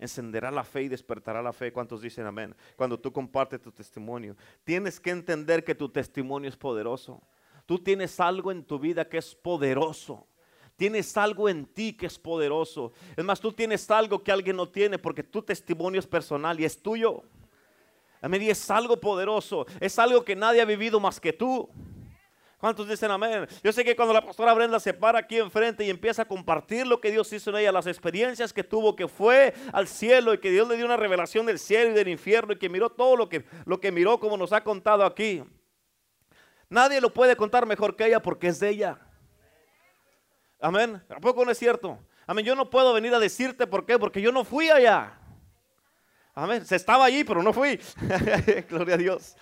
[0.00, 1.72] Encenderá la fe y despertará la fe.
[1.72, 2.56] ¿Cuántos dicen amén?
[2.74, 4.36] Cuando tú compartes tu testimonio.
[4.64, 7.22] Tienes que entender que tu testimonio es poderoso.
[7.66, 10.26] Tú tienes algo en tu vida que es poderoso.
[10.74, 12.92] Tienes algo en ti que es poderoso.
[13.16, 16.64] Es más, tú tienes algo que alguien no tiene porque tu testimonio es personal y
[16.64, 17.22] es tuyo.
[18.20, 18.42] Amén.
[18.42, 19.66] Y es algo poderoso.
[19.78, 21.70] Es algo que nadie ha vivido más que tú.
[22.58, 23.46] ¿Cuántos dicen amén?
[23.62, 26.88] Yo sé que cuando la pastora Brenda se para aquí enfrente y empieza a compartir
[26.88, 30.38] lo que Dios hizo en ella, las experiencias que tuvo, que fue al cielo y
[30.38, 33.14] que Dios le dio una revelación del cielo y del infierno y que miró todo
[33.14, 35.44] lo que, lo que miró como nos ha contado aquí.
[36.68, 38.98] Nadie lo puede contar mejor que ella porque es de ella.
[40.60, 41.00] Amén.
[41.10, 41.96] ¿A poco no es cierto?
[42.26, 42.44] Amén.
[42.44, 45.16] Yo no puedo venir a decirte por qué, porque yo no fui allá.
[46.34, 46.66] Amén.
[46.66, 47.80] Se estaba allí, pero no fui.
[48.68, 49.36] Gloria a Dios.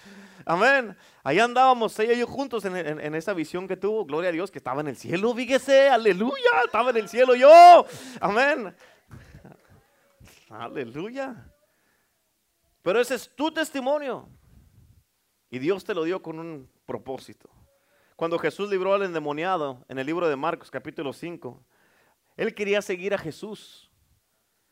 [0.48, 0.96] Amén.
[1.24, 4.04] Ahí andábamos ella y yo juntos en, esa visión que tuvo.
[4.04, 5.34] Gloria a Dios que estaba en el cielo.
[5.34, 6.62] Fíjese, aleluya.
[6.64, 7.84] Estaba en el cielo yo.
[8.20, 8.72] Amén.
[10.48, 11.52] Aleluya.
[12.80, 14.28] Pero ese es tu testimonio.
[15.50, 17.50] Y Dios te lo dio con un propósito.
[18.14, 21.60] Cuando Jesús libró al endemoniado en el libro de Marcos capítulo 5,
[22.36, 23.85] él quería seguir a Jesús.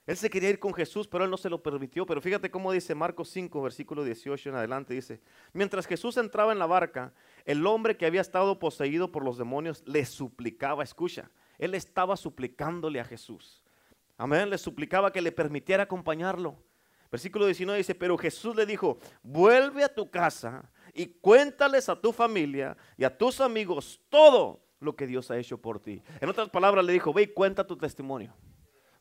[0.07, 2.05] Él se quería ir con Jesús, pero él no se lo permitió.
[2.05, 4.93] Pero fíjate cómo dice Marcos 5, versículo 18 en adelante.
[4.93, 5.21] Dice,
[5.53, 7.15] mientras Jesús entraba en la barca,
[7.47, 13.01] el hombre que había estado poseído por los demonios le suplicaba, escucha, él estaba suplicándole
[13.01, 13.65] a Jesús.
[14.19, 16.63] Amén, le suplicaba que le permitiera acompañarlo.
[17.11, 22.13] Versículo 19 dice, pero Jesús le dijo, vuelve a tu casa y cuéntales a tu
[22.13, 26.03] familia y a tus amigos todo lo que Dios ha hecho por ti.
[26.21, 28.35] En otras palabras le dijo, ve y cuenta tu testimonio.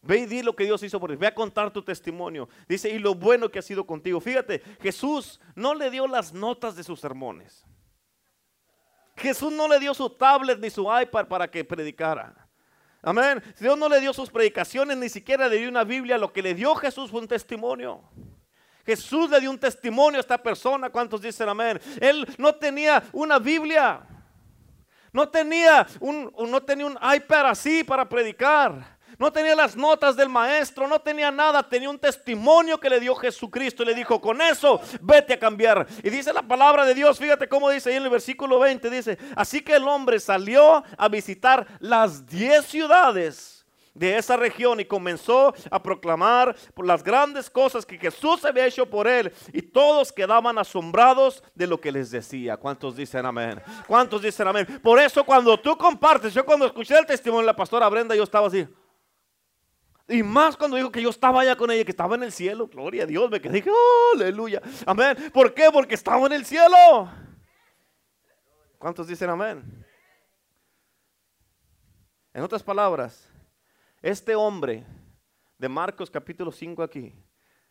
[0.04, 1.16] Ve y di lo que Dios hizo por ti.
[1.16, 2.50] Ve a contar tu testimonio.
[2.68, 4.20] Dice, y lo bueno que ha sido contigo.
[4.20, 7.66] Fíjate, Jesús no le dio las notas de sus sermones.
[9.16, 12.36] Jesús no le dio su tablet ni su iPad para que predicara.
[13.02, 13.42] Amén.
[13.58, 16.18] Dios no le dio sus predicaciones, ni siquiera le dio una Biblia.
[16.18, 18.02] Lo que le dio Jesús fue un testimonio.
[18.86, 20.90] Jesús le dio un testimonio a esta persona.
[20.90, 21.80] ¿Cuántos dicen amén?
[22.02, 24.02] Él no tenía una Biblia.
[25.14, 28.98] No tenía un, no tenía un iPad así para predicar.
[29.24, 33.16] No tenía las notas del maestro, no tenía nada, tenía un testimonio que le dio
[33.16, 35.88] Jesucristo y le dijo, con eso vete a cambiar.
[36.04, 39.18] Y dice la palabra de Dios, fíjate cómo dice ahí en el versículo 20, dice,
[39.38, 45.54] así que el hombre salió a visitar las diez ciudades de esa región y comenzó
[45.72, 50.58] a proclamar por las grandes cosas que Jesús había hecho por él y todos quedaban
[50.58, 52.58] asombrados de lo que les decía.
[52.58, 53.62] ¿Cuántos dicen amén?
[53.88, 54.82] ¿Cuántos dicen amén?
[54.84, 58.24] Por eso cuando tú compartes, yo cuando escuché el testimonio de la pastora Brenda, yo
[58.24, 58.68] estaba así.
[60.08, 62.68] Y más cuando dijo que yo estaba allá con ella, que estaba en el cielo.
[62.68, 63.64] Gloria a Dios, me quedé,
[64.14, 64.62] aleluya.
[64.86, 65.16] Amén.
[65.34, 65.70] ¿Por qué?
[65.72, 67.10] Porque estaba en el cielo.
[68.78, 69.86] ¿Cuántos dicen amén?
[72.34, 73.30] En otras palabras,
[74.02, 74.86] este hombre
[75.58, 77.16] de Marcos capítulo 5 aquí,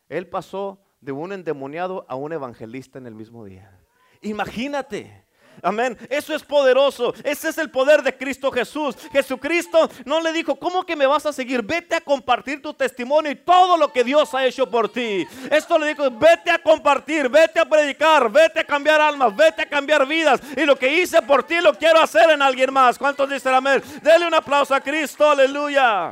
[0.08, 3.78] él pasó de un endemoniado a un evangelista en el mismo día.
[4.22, 5.21] Imagínate.
[5.60, 5.98] Amén.
[6.08, 7.14] Eso es poderoso.
[7.22, 8.96] Ese es el poder de Cristo Jesús.
[9.12, 11.62] Jesucristo no le dijo, ¿cómo que me vas a seguir?
[11.62, 15.26] Vete a compartir tu testimonio y todo lo que Dios ha hecho por ti.
[15.50, 19.68] Esto le dijo, vete a compartir, vete a predicar, vete a cambiar almas, vete a
[19.68, 20.40] cambiar vidas.
[20.56, 22.98] Y lo que hice por ti lo quiero hacer en alguien más.
[22.98, 23.82] ¿Cuántos dicen amén?
[24.02, 26.10] Dele un aplauso a Cristo, aleluya.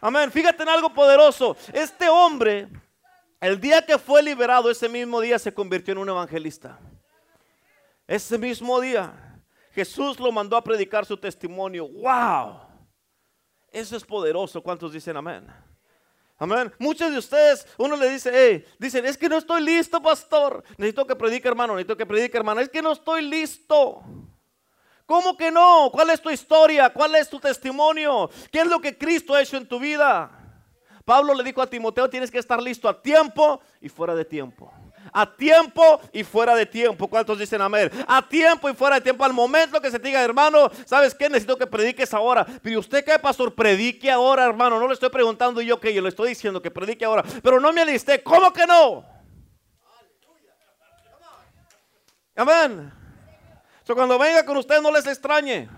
[0.00, 0.30] Amén.
[0.30, 1.56] Fíjate en algo poderoso.
[1.72, 2.68] Este hombre,
[3.40, 6.78] el día que fue liberado, ese mismo día se convirtió en un evangelista.
[8.10, 9.40] Ese mismo día,
[9.72, 11.86] Jesús lo mandó a predicar su testimonio.
[11.86, 12.58] ¡Wow!
[13.70, 14.60] Eso es poderoso.
[14.60, 15.46] ¿Cuántos dicen amén?
[16.36, 16.72] Amén.
[16.80, 20.64] Muchos de ustedes, uno le dice, hey, dicen, es que no estoy listo, pastor.
[20.70, 21.74] Necesito que predique, hermano.
[21.74, 22.60] Necesito que predique, hermano.
[22.60, 24.02] Es que no estoy listo.
[25.06, 25.88] ¿Cómo que no?
[25.92, 26.92] ¿Cuál es tu historia?
[26.92, 28.28] ¿Cuál es tu testimonio?
[28.50, 30.32] ¿Qué es lo que Cristo ha hecho en tu vida?
[31.04, 34.79] Pablo le dijo a Timoteo, tienes que estar listo a tiempo y fuera de tiempo
[35.12, 37.08] a tiempo y fuera de tiempo.
[37.08, 37.90] ¿Cuántos dicen amén?
[38.06, 39.24] A tiempo y fuera de tiempo.
[39.24, 41.28] Al momento que se diga, hermano, ¿sabes qué?
[41.28, 42.46] Necesito que prediques ahora.
[42.62, 44.78] Pero usted qué, pastor, predique ahora, hermano.
[44.78, 47.24] No le estoy preguntando yo que yo le estoy diciendo que predique ahora.
[47.42, 48.22] Pero no me alisté.
[48.22, 49.04] ¿Cómo que no?
[52.36, 52.92] Amén.
[53.82, 55.68] So, cuando venga con usted no les extrañe.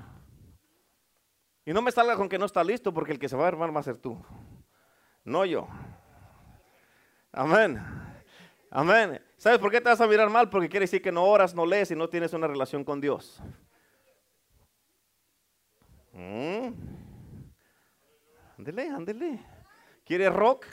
[1.64, 3.48] Y no me salga con que no está listo, porque el que se va a
[3.48, 4.20] armar va a ser tú.
[5.24, 5.68] No yo.
[7.32, 8.01] Amén.
[8.74, 9.22] Amén.
[9.36, 10.48] ¿Sabes por qué te vas a mirar mal?
[10.48, 13.38] Porque quiere decir que no oras, no lees y no tienes una relación con Dios.
[16.14, 16.68] Mm.
[18.56, 19.40] Ándele, ándele.
[20.06, 20.64] ¿Quiere rock?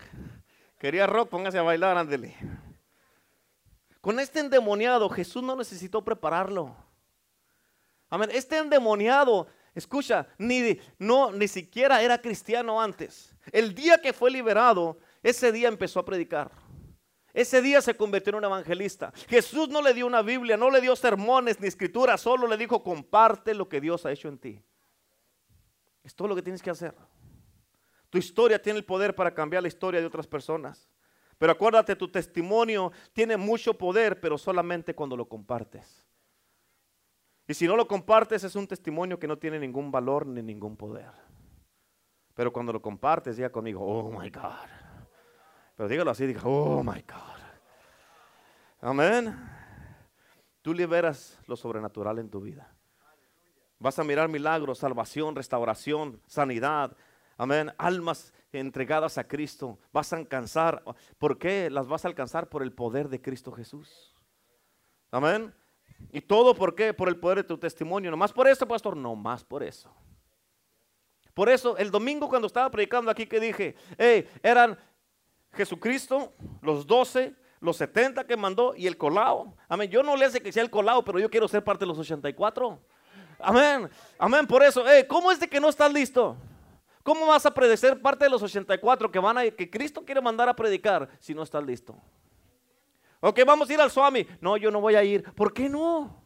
[0.77, 2.37] Quería rock, póngase a bailar, ándele.
[3.99, 6.73] Con este endemoniado, Jesús no necesitó prepararlo.
[8.09, 8.29] Amén.
[8.31, 13.35] Este endemoniado, escucha, ni, no, ni siquiera era cristiano antes.
[13.51, 16.49] El día que fue liberado, ese día empezó a predicar.
[17.33, 19.11] Ese día se convirtió en un evangelista.
[19.27, 22.83] Jesús no le dio una Biblia, no le dio sermones ni escrituras, solo le dijo,
[22.83, 24.63] comparte lo que Dios ha hecho en ti.
[26.03, 26.95] Es todo lo que tienes que hacer.
[28.09, 30.89] Tu historia tiene el poder para cambiar la historia de otras personas.
[31.37, 36.05] Pero acuérdate, tu testimonio tiene mucho poder, pero solamente cuando lo compartes.
[37.47, 40.75] Y si no lo compartes, es un testimonio que no tiene ningún valor ni ningún
[40.75, 41.11] poder.
[42.33, 44.69] Pero cuando lo compartes, ya conmigo, oh my God.
[45.75, 47.18] Pero dígalo así, diga, oh my God.
[48.81, 49.35] Amén.
[50.61, 52.73] Tú liberas lo sobrenatural en tu vida.
[53.77, 56.95] Vas a mirar milagros, salvación, restauración, sanidad.
[57.37, 57.71] Amén.
[57.77, 59.79] Almas entregadas a Cristo.
[59.91, 60.83] Vas a alcanzar.
[61.17, 62.49] ¿Por qué las vas a alcanzar?
[62.49, 64.15] Por el poder de Cristo Jesús.
[65.11, 65.53] Amén.
[66.11, 66.93] ¿Y todo por qué?
[66.93, 68.11] Por el poder de tu testimonio.
[68.11, 68.95] ¿No más por eso, pastor?
[68.95, 69.93] No más por eso.
[71.33, 74.77] Por eso, el domingo cuando estaba predicando aquí que dije, hey, eran
[75.53, 79.53] Jesucristo, los doce, los 70 que mandó y el colado.
[79.67, 79.89] Amén.
[79.89, 81.99] Yo no le hace que sea el colado, pero yo quiero ser parte de los
[81.99, 82.79] 84.
[83.39, 83.89] Amén.
[84.17, 84.47] Amén.
[84.47, 86.35] Por eso, ¿cómo es de que no estás listo?
[87.03, 90.49] ¿Cómo vas a predicar parte de los 84 que van a que Cristo quiere mandar
[90.49, 91.95] a predicar si no estás listo?
[93.21, 94.25] Ok, vamos a ir al Swami.
[94.39, 95.23] No, yo no voy a ir.
[95.33, 96.23] ¿Por qué no?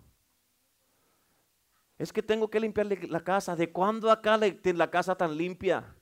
[1.97, 3.55] Es que tengo que limpiarle la casa.
[3.55, 5.95] ¿De cuándo acá la casa tan limpia?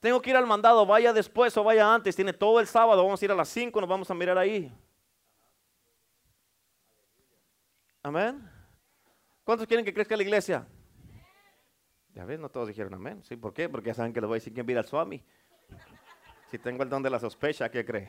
[0.00, 2.14] Tengo que ir al mandado, vaya después o vaya antes.
[2.14, 4.72] Tiene todo el sábado, vamos a ir a las 5, nos vamos a mirar ahí.
[8.02, 8.48] Amén.
[9.42, 10.66] ¿Cuántos quieren que crezca la iglesia?
[12.14, 13.22] Ya ves, no todos dijeron amén.
[13.24, 13.36] ¿Sí?
[13.36, 13.68] ¿Por qué?
[13.68, 15.22] Porque ya saben que le voy a decir quién viene al Swami.
[16.50, 18.08] Si tengo el don de la sospecha, ¿qué cree?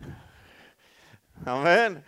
[1.44, 2.02] Amén.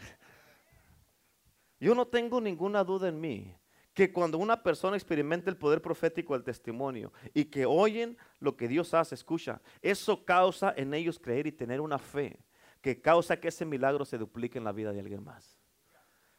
[1.79, 3.60] Yo no tengo ninguna duda en mí
[3.95, 8.69] que cuando una persona experimenta el poder profético del testimonio y que oyen lo que
[8.69, 12.39] Dios hace, escucha, eso causa en ellos creer y tener una fe
[12.81, 15.59] que causa que ese milagro se duplique en la vida de alguien más.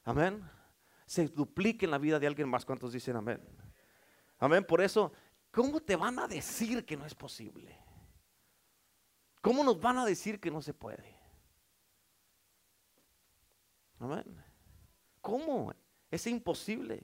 [0.04, 0.44] Amén.
[1.06, 2.66] Se duplique en la vida de alguien más.
[2.66, 3.42] ¿Cuántos dicen amén?
[4.40, 4.66] Amén.
[4.66, 5.12] Por eso,
[5.52, 7.78] ¿cómo te van a decir que no es posible?
[9.42, 11.16] ¿Cómo nos van a decir que no se puede?
[14.00, 14.26] Amén.
[15.20, 15.74] ¿Cómo?
[16.10, 17.04] Es imposible.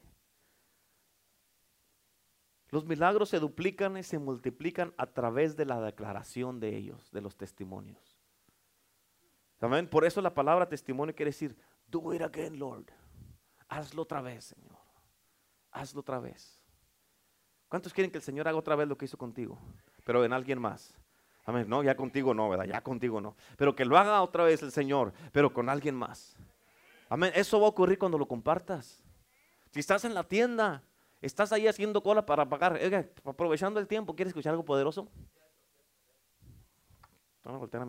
[2.70, 7.22] Los milagros se duplican y se multiplican a través de la declaración de ellos, de
[7.22, 8.20] los testimonios.
[9.62, 9.88] Amén.
[9.88, 11.58] Por eso la palabra testimonio quiere decir,
[11.88, 12.86] do it again, Lord.
[13.70, 14.78] Hazlo otra vez, Señor.
[15.72, 16.62] Hazlo otra vez.
[17.68, 19.60] ¿Cuántos quieren que el Señor haga otra vez lo que hizo contigo?
[20.04, 20.94] Pero en alguien más.
[21.46, 21.68] Amén.
[21.68, 22.66] No, ya contigo no, ¿verdad?
[22.66, 23.36] Ya contigo no.
[23.58, 26.36] Pero que lo haga otra vez el Señor, pero con alguien más.
[27.10, 27.32] Amén.
[27.36, 29.02] Eso va a ocurrir cuando lo compartas.
[29.72, 30.84] Si estás en la tienda,
[31.22, 32.80] estás ahí haciendo cola para pagar,
[33.24, 35.10] aprovechando el tiempo, ¿quieres escuchar algo poderoso?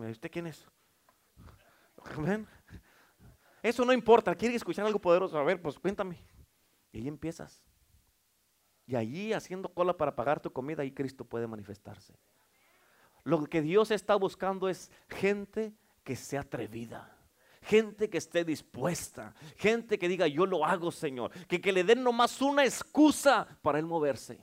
[0.09, 0.65] ¿Usted quién es?
[2.15, 2.47] Amén.
[3.61, 5.37] Eso no importa, ¿quieres escuchar algo poderoso?
[5.37, 6.17] A ver, pues cuéntame.
[6.91, 7.61] Y ahí empiezas.
[8.85, 12.17] Y allí haciendo cola para pagar tu comida, ahí Cristo puede manifestarse.
[13.23, 15.73] Lo que Dios está buscando es gente
[16.03, 17.18] que sea atrevida
[17.61, 22.03] gente que esté dispuesta, gente que diga yo lo hago Señor, que, que le den
[22.03, 24.39] nomás una excusa para Él moverse.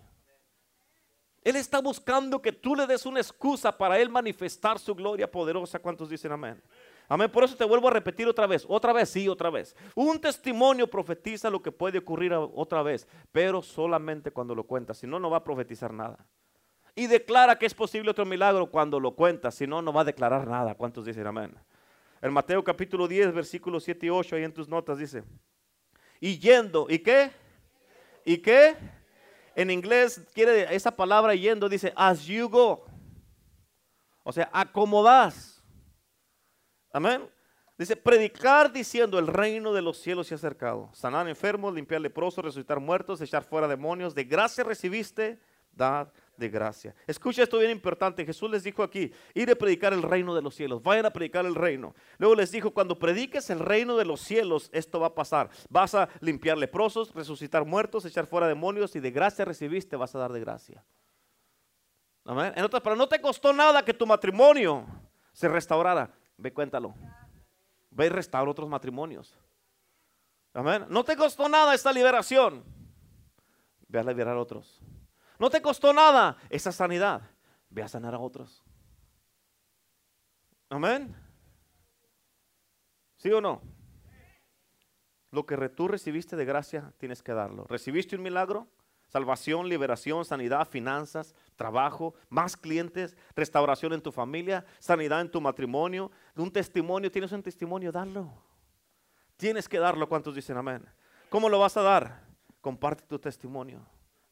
[1.47, 5.79] Él está buscando que tú le des una excusa para Él manifestar su gloria poderosa.
[5.79, 6.61] ¿Cuántos dicen amén?
[7.09, 7.31] Amén.
[7.31, 9.77] Por eso te vuelvo a repetir otra vez, otra vez, sí, otra vez.
[9.95, 14.99] Un testimonio profetiza lo que puede ocurrir otra vez, pero solamente cuando lo cuentas.
[14.99, 16.27] Si no, no va a profetizar nada.
[16.97, 19.55] Y declara que es posible otro milagro cuando lo cuentas.
[19.55, 20.75] Si no, no va a declarar nada.
[20.75, 21.55] ¿Cuántos dicen amén?
[22.23, 25.23] En Mateo capítulo 10, versículos 7 y 8, ahí en tus notas dice,
[26.21, 27.31] y yendo, ¿y qué?
[28.25, 28.77] ¿Y qué?
[29.55, 32.85] En inglés quiere esa palabra yendo, dice, as you go.
[34.23, 35.63] O sea, acomodas.
[36.93, 37.29] Amén.
[37.79, 40.91] Dice, predicar diciendo el reino de los cielos se ha acercado.
[40.95, 44.15] Sanar enfermos, limpiar leprosos, resucitar muertos, echar fuera demonios.
[44.15, 45.39] De gracia recibiste,
[45.73, 46.95] dad de gracia.
[47.07, 48.25] Escucha esto bien importante.
[48.25, 50.83] Jesús les dijo aquí, ir a predicar el reino de los cielos.
[50.83, 51.95] Vayan a predicar el reino.
[52.19, 55.51] Luego les dijo, cuando prediques el reino de los cielos, esto va a pasar.
[55.69, 60.19] Vas a limpiar leprosos, resucitar muertos, echar fuera demonios y de gracia recibiste, vas a
[60.19, 60.85] dar de gracia.
[62.25, 62.53] Amén.
[62.57, 64.85] En otras palabras, no te costó nada que tu matrimonio
[65.33, 66.11] se restaurara.
[66.37, 66.95] Ve, cuéntalo.
[67.91, 69.39] Ve y restaura otros matrimonios.
[70.53, 70.87] Amén.
[70.89, 72.65] No te costó nada esta liberación.
[73.89, 74.83] Ve a liberar otros.
[75.39, 77.23] No te costó nada esa sanidad.
[77.71, 78.63] Ve a sanar a otros.
[80.69, 81.15] Amén.
[83.17, 83.63] ¿Sí o no?
[85.31, 87.67] Lo que tú recibiste de gracia tienes que darlo.
[87.69, 88.69] ¿Recibiste un milagro?
[89.09, 96.11] Salvación, liberación, sanidad, finanzas, trabajo, más clientes, restauración en tu familia, sanidad en tu matrimonio,
[96.35, 97.11] un testimonio.
[97.11, 97.93] ¿Tienes un testimonio?
[97.93, 98.33] Dalo.
[99.37, 100.09] Tienes que darlo.
[100.09, 100.85] ¿Cuántos dicen amén?
[101.29, 102.25] ¿Cómo lo vas a dar?
[102.61, 103.87] Comparte tu testimonio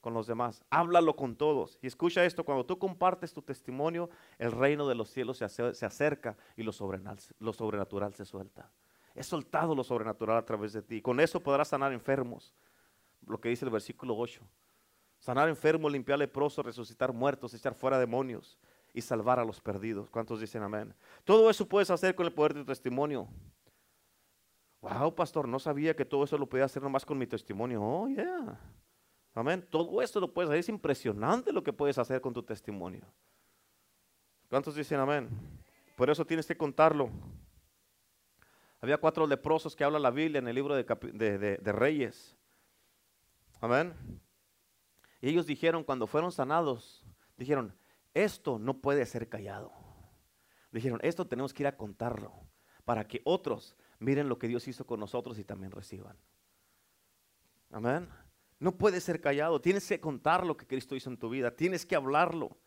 [0.05, 0.63] con los demás.
[0.69, 1.79] Háblalo con todos.
[1.81, 6.37] Y escucha esto, cuando tú compartes tu testimonio, el reino de los cielos se, acerca
[6.57, 8.71] y lo sobrenatural, lo sobrenatural se suelta.
[9.15, 11.01] Es soltado lo sobrenatural a través de ti.
[11.01, 12.55] Con eso podrás sanar enfermos.
[13.27, 14.43] Lo que dice el versículo 8.
[15.21, 18.59] Sanar enfermos, limpiar leprosos, resucitar muertos, echar fuera demonios
[18.93, 20.11] y salvar a los perdidos.
[20.11, 20.95] ¿Cuántos dicen amén?
[21.25, 23.27] Todo eso puedes hacer con el poder de tu testimonio.
[24.83, 27.83] Wow, pastor, no sabía que todo eso lo podía hacer nomás con mi testimonio.
[27.83, 28.61] Oh, yeah.
[29.35, 29.67] Amén.
[29.69, 30.61] Todo esto lo puedes hacer.
[30.61, 33.05] Es impresionante lo que puedes hacer con tu testimonio.
[34.49, 35.29] ¿Cuántos dicen amén?
[35.97, 37.11] Por eso tienes que contarlo.
[38.81, 42.37] Había cuatro leprosos que habla la Biblia en el libro de, de Reyes.
[43.61, 43.95] Amén.
[45.21, 47.03] Y ellos dijeron, cuando fueron sanados,
[47.37, 47.75] dijeron,
[48.13, 49.73] esto no puede ser callado.
[50.71, 52.33] Dijeron, esto tenemos que ir a contarlo
[52.85, 56.17] para que otros miren lo que Dios hizo con nosotros y también reciban.
[57.71, 58.09] Amén.
[58.59, 59.61] No puede ser callado.
[59.61, 61.55] Tienes que contar lo que Cristo hizo en tu vida.
[61.55, 62.59] Tienes que hablarlo.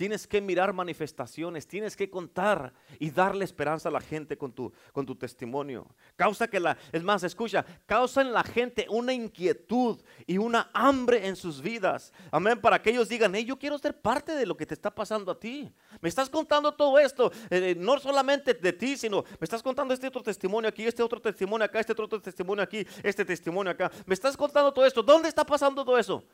[0.00, 4.72] Tienes que mirar manifestaciones, tienes que contar y darle esperanza a la gente con tu,
[4.94, 5.86] con tu testimonio.
[6.16, 11.26] Causa que la, es más, escucha, causa en la gente una inquietud y una hambre
[11.26, 12.14] en sus vidas.
[12.30, 14.90] Amén, para que ellos digan, hey, yo quiero ser parte de lo que te está
[14.90, 15.70] pasando a ti.
[16.00, 20.06] Me estás contando todo esto, eh, no solamente de ti, sino me estás contando este
[20.06, 23.92] otro testimonio aquí, este otro testimonio acá, este otro testimonio aquí, este testimonio acá.
[24.06, 25.02] Me estás contando todo esto.
[25.02, 26.24] ¿Dónde está pasando todo eso?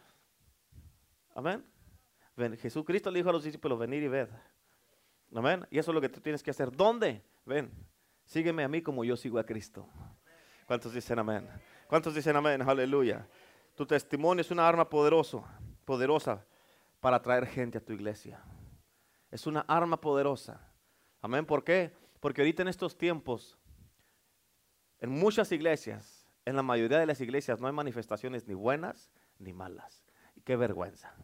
[1.35, 1.76] Amén.
[2.37, 4.29] Ven, Jesucristo le dijo a los discípulos, venir y ved.
[5.35, 5.67] Amén.
[5.71, 6.71] Y eso es lo que tú tienes que hacer.
[6.71, 7.23] ¿Dónde?
[7.45, 7.71] Ven,
[8.25, 9.89] sígueme a mí como yo sigo a Cristo.
[10.67, 11.49] ¿Cuántos dicen amén?
[11.87, 12.61] ¿Cuántos dicen amén?
[12.63, 13.27] Aleluya.
[13.75, 15.47] Tu testimonio es una arma poderoso,
[15.85, 16.45] poderosa
[17.01, 18.43] para atraer gente a tu iglesia.
[19.31, 20.61] Es una arma poderosa.
[21.23, 21.47] Amén.
[21.47, 21.93] ¿Por qué?
[22.21, 23.59] Porque ahorita en estos tiempos,
[24.99, 29.53] en muchas iglesias, en la mayoría de las iglesias, no hay manifestaciones ni buenas ni
[29.53, 30.05] malas.
[30.35, 31.15] Y qué vergüenza.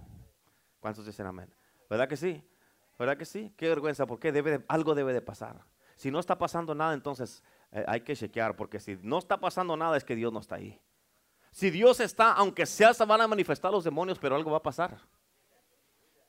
[0.82, 1.48] ¿Cuántos dicen amén?
[1.88, 2.44] ¿Verdad que sí?
[2.98, 3.54] ¿Verdad que sí?
[3.56, 5.64] Qué vergüenza, porque debe algo debe de pasar.
[5.94, 9.76] Si no está pasando nada, entonces eh, hay que chequear, porque si no está pasando
[9.76, 10.80] nada es que Dios no está ahí.
[11.52, 14.62] Si Dios está, aunque sea, se van a manifestar los demonios, pero algo va a
[14.62, 14.98] pasar.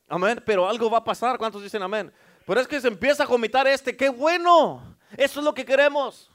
[0.06, 1.36] Amén, pero algo va a pasar.
[1.36, 2.12] ¿Cuántos dicen amén?
[2.46, 4.96] Pero es que se empieza a comitar este, qué bueno.
[5.16, 6.30] Eso es lo que queremos.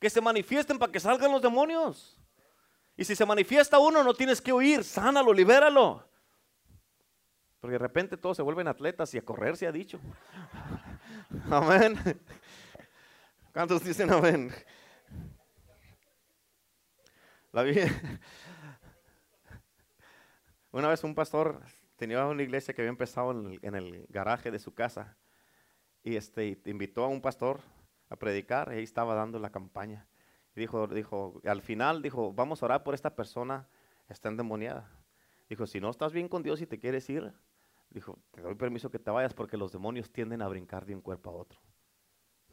[0.00, 2.20] Que se manifiesten para que salgan los demonios.
[2.96, 6.10] Y si se manifiesta uno, no tienes que huir, sánalo, libéralo.
[7.62, 10.00] Porque de repente todos se vuelven atletas y a correr se ha dicho.
[11.50, 11.96] Amén.
[13.52, 14.50] ¿Cuántos dicen amén?
[17.52, 17.62] La
[20.72, 21.60] Una vez un pastor
[21.94, 25.16] tenía una iglesia que había empezado en el, garaje de su casa
[26.02, 27.60] y este invitó a un pastor
[28.08, 30.08] a predicar y ahí estaba dando la campaña.
[30.56, 33.68] Y dijo, dijo, al final dijo, vamos a orar por esta persona,
[34.08, 34.90] está endemoniada.
[35.48, 37.32] Dijo, si no estás bien con Dios y te quieres ir,
[37.92, 41.00] dijo, te doy permiso que te vayas porque los demonios tienden a brincar de un
[41.00, 41.60] cuerpo a otro.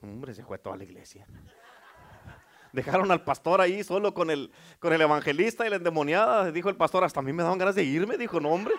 [0.01, 1.27] Hombre, se fue toda la iglesia.
[2.71, 6.51] Dejaron al pastor ahí solo con el, con el evangelista y la endemoniada.
[6.51, 8.17] Dijo el pastor, hasta a mí me daban ganas de irme.
[8.17, 8.75] Dijo, no, hombre.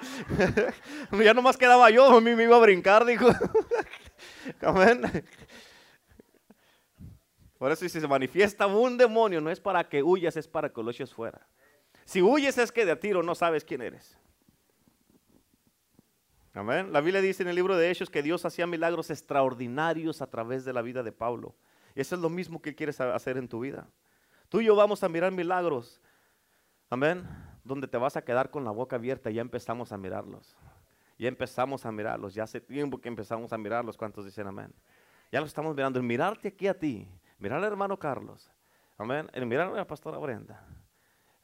[1.24, 3.04] ya nomás quedaba yo, a mí me iba a brincar.
[3.04, 3.26] Dijo,
[4.62, 5.02] amén.
[7.58, 10.82] Por eso si se manifiesta un demonio, no es para que huyas, es para que
[10.82, 11.46] lo eches fuera.
[12.04, 14.16] Si huyes es que de a tiro no sabes quién eres.
[16.52, 16.92] Amén.
[16.92, 20.64] La Biblia dice en el libro de Hechos que Dios hacía milagros extraordinarios a través
[20.64, 21.54] de la vida de Pablo.
[21.94, 23.86] Y eso es lo mismo que quieres hacer en tu vida.
[24.48, 26.00] Tú y yo vamos a mirar milagros.
[26.88, 27.24] Amén.
[27.62, 29.30] Donde te vas a quedar con la boca abierta.
[29.30, 30.56] Ya empezamos a mirarlos.
[31.18, 32.34] Ya empezamos a mirarlos.
[32.34, 33.96] Ya hace tiempo que empezamos a mirarlos.
[33.96, 34.72] ¿Cuántos dicen amén?
[35.30, 36.00] Ya los estamos mirando.
[36.00, 37.08] El mirarte aquí a ti.
[37.38, 38.50] Mirar al hermano Carlos.
[38.98, 39.30] Amén.
[39.32, 40.66] El mirar a la pastora Brenda.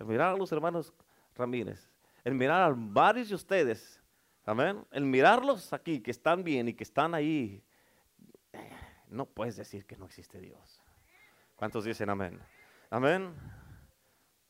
[0.01, 0.93] El mirar a los hermanos
[1.37, 1.89] Ramírez.
[2.25, 4.01] El mirar a varios de ustedes
[4.47, 4.87] Amén.
[4.93, 7.65] El mirarlos aquí, que están bien y que están ahí,
[9.09, 10.83] no puedes decir que no existe Dios.
[11.57, 12.41] ¿Cuántos dicen amén?
[12.89, 13.35] Amén.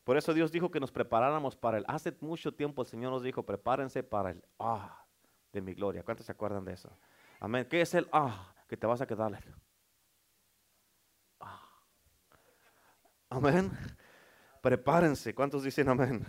[0.04, 1.84] Por eso Dios dijo que nos preparáramos para el.
[1.88, 5.04] Hace mucho tiempo el Señor nos dijo, prepárense para el ah
[5.50, 6.02] de mi gloria.
[6.02, 6.96] ¿Cuántos se acuerdan de eso?
[7.40, 7.66] Amén.
[7.68, 9.42] ¿Qué es el ah que te vas a quedar?
[11.40, 11.62] Ah.
[13.30, 13.72] Amén.
[14.60, 15.34] Prepárense.
[15.34, 16.26] ¿Cuántos dicen amén?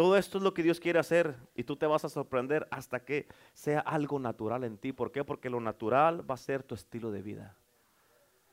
[0.00, 3.04] Todo esto es lo que Dios quiere hacer y tú te vas a sorprender hasta
[3.04, 4.94] que sea algo natural en ti.
[4.94, 5.24] ¿Por qué?
[5.24, 7.54] Porque lo natural va a ser tu estilo de vida.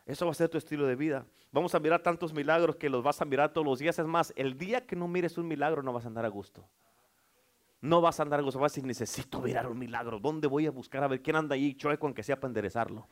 [0.05, 1.25] Eso va a ser tu estilo de vida.
[1.53, 3.97] Vamos a mirar tantos milagros que los vas a mirar todos los días.
[3.97, 6.67] Es más, el día que no mires un milagro no vas a andar a gusto.
[7.79, 8.59] No vas a andar a gusto.
[8.59, 10.19] Vas a decir, necesito mirar un milagro.
[10.19, 13.07] ¿Dónde voy a buscar a ver quién anda ahí chueco que sea para enderezarlo?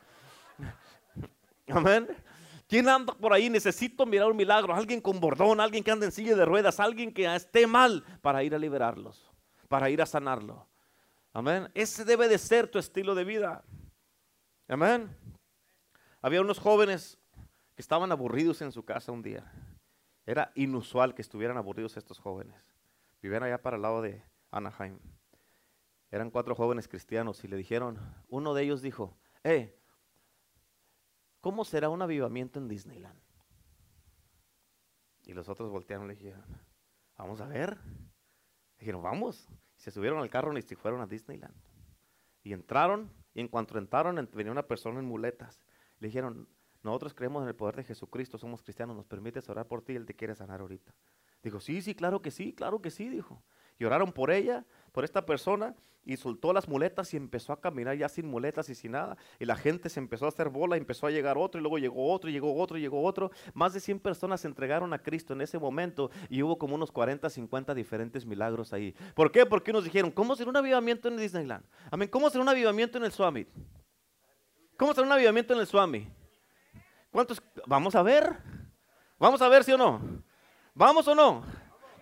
[1.68, 2.06] Amén.
[2.66, 3.48] ¿Quién anda por ahí?
[3.48, 4.74] Necesito mirar un milagro.
[4.74, 8.42] Alguien con bordón, alguien que anda en silla de ruedas, alguien que esté mal para
[8.42, 9.30] ir a liberarlos,
[9.68, 10.66] para ir a sanarlo.
[11.32, 11.68] Amén.
[11.74, 13.62] Ese debe de ser tu estilo de vida.
[14.68, 15.14] Amén.
[16.20, 17.18] Había unos jóvenes
[17.74, 19.44] que estaban aburridos en su casa un día.
[20.24, 22.56] Era inusual que estuvieran aburridos estos jóvenes.
[23.22, 24.98] Vivían allá para el lado de Anaheim.
[26.10, 29.78] Eran cuatro jóvenes cristianos y le dijeron, uno de ellos dijo, eh,
[31.46, 33.20] ¿cómo será un avivamiento en Disneyland?
[35.26, 36.42] Y los otros voltearon y le dijeron,
[37.16, 37.78] vamos a ver.
[38.80, 39.48] Dijeron, vamos.
[39.76, 41.54] se subieron al carro y se fueron a Disneyland.
[42.42, 45.62] Y entraron, y en cuanto entraron, venía una persona en muletas.
[46.00, 46.48] Le dijeron,
[46.82, 50.04] nosotros creemos en el poder de Jesucristo, somos cristianos, nos permites orar por ti, Él
[50.04, 50.96] te quiere sanar ahorita.
[51.44, 53.44] Dijo, sí, sí, claro que sí, claro que sí, dijo.
[53.78, 55.74] Y oraron por ella, por esta persona,
[56.06, 59.16] y soltó las muletas y empezó a caminar ya sin muletas y sin nada.
[59.40, 62.12] Y la gente se empezó a hacer bola, empezó a llegar otro, y luego llegó
[62.12, 63.32] otro, y llegó otro, y llegó otro.
[63.54, 66.92] Más de 100 personas se entregaron a Cristo en ese momento y hubo como unos
[66.92, 68.94] 40, 50 diferentes milagros ahí.
[69.14, 69.44] ¿Por qué?
[69.46, 71.64] Porque unos dijeron, ¿cómo será un avivamiento en Disneyland?
[71.90, 73.46] Amén, ¿cómo será un avivamiento en el Swami?
[74.76, 76.08] ¿Cómo será un avivamiento en el Swami?
[77.10, 77.42] ¿Cuántos?
[77.66, 78.36] Vamos a ver.
[79.18, 80.22] Vamos a ver, ¿sí o no?
[80.74, 81.42] ¿Vamos o no?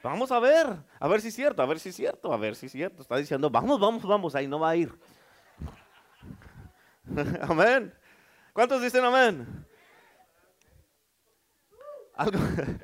[0.04, 0.66] Vamos a ver,
[1.00, 3.00] a ver si es cierto, a ver si es cierto, a ver si es cierto.
[3.00, 4.92] Está diciendo, vamos, vamos, vamos, ahí no va a ir.
[7.40, 7.94] amén.
[8.52, 9.66] ¿Cuántos dicen amén?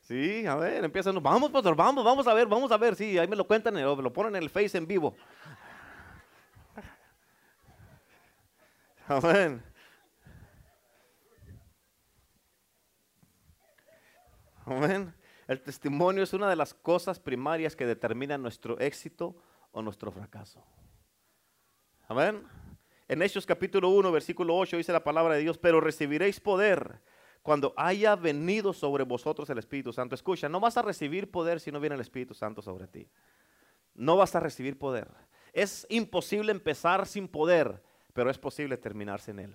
[0.00, 3.26] Sí, a ver, empiezan, vamos, pastor, vamos, vamos a ver, vamos a ver, sí, ahí
[3.26, 5.16] me lo cuentan, o me lo ponen en el Face en vivo.
[9.08, 9.62] Amén.
[14.66, 15.14] Amén.
[15.46, 19.36] El testimonio es una de las cosas primarias que determinan nuestro éxito
[19.72, 20.64] o nuestro fracaso.
[22.08, 22.46] Amén.
[23.06, 27.02] En Hechos capítulo 1, versículo 8 dice la palabra de Dios, pero recibiréis poder
[27.42, 30.14] cuando haya venido sobre vosotros el Espíritu Santo.
[30.14, 33.06] Escucha, no vas a recibir poder si no viene el Espíritu Santo sobre ti.
[33.92, 35.10] No vas a recibir poder.
[35.52, 37.82] Es imposible empezar sin poder,
[38.14, 39.54] pero es posible terminar sin él.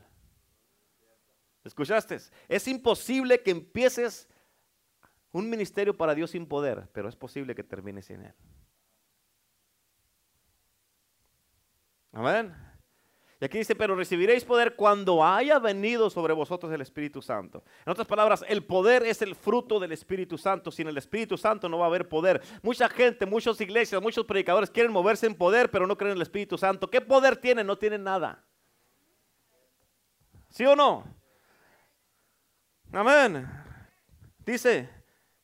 [1.64, 2.20] ¿Escuchaste?
[2.48, 4.30] Es imposible que empieces
[5.32, 8.34] un ministerio para Dios sin poder, pero es posible que termines sin él.
[12.12, 12.56] Amén.
[13.42, 17.64] Y aquí dice, pero recibiréis poder cuando haya venido sobre vosotros el Espíritu Santo.
[17.86, 20.72] En otras palabras, el poder es el fruto del Espíritu Santo.
[20.72, 22.42] Sin el Espíritu Santo no va a haber poder.
[22.62, 26.24] Mucha gente, muchas iglesias, muchos predicadores quieren moverse en poder, pero no creen en el
[26.24, 26.90] Espíritu Santo.
[26.90, 27.66] ¿Qué poder tienen?
[27.66, 28.44] No tienen nada.
[30.50, 31.06] ¿Sí o no?
[32.92, 33.50] Amén.
[34.46, 34.90] Dice,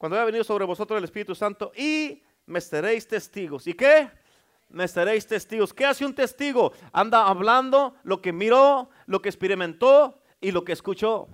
[0.05, 3.65] cuando haya venido sobre vosotros el Espíritu Santo y me seréis testigos.
[3.65, 4.07] ¿Y qué?
[4.69, 5.73] me seréis testigos.
[5.73, 6.73] ¿Qué hace un testigo?
[6.93, 11.27] Anda hablando lo que miró, lo que experimentó y lo que escuchó.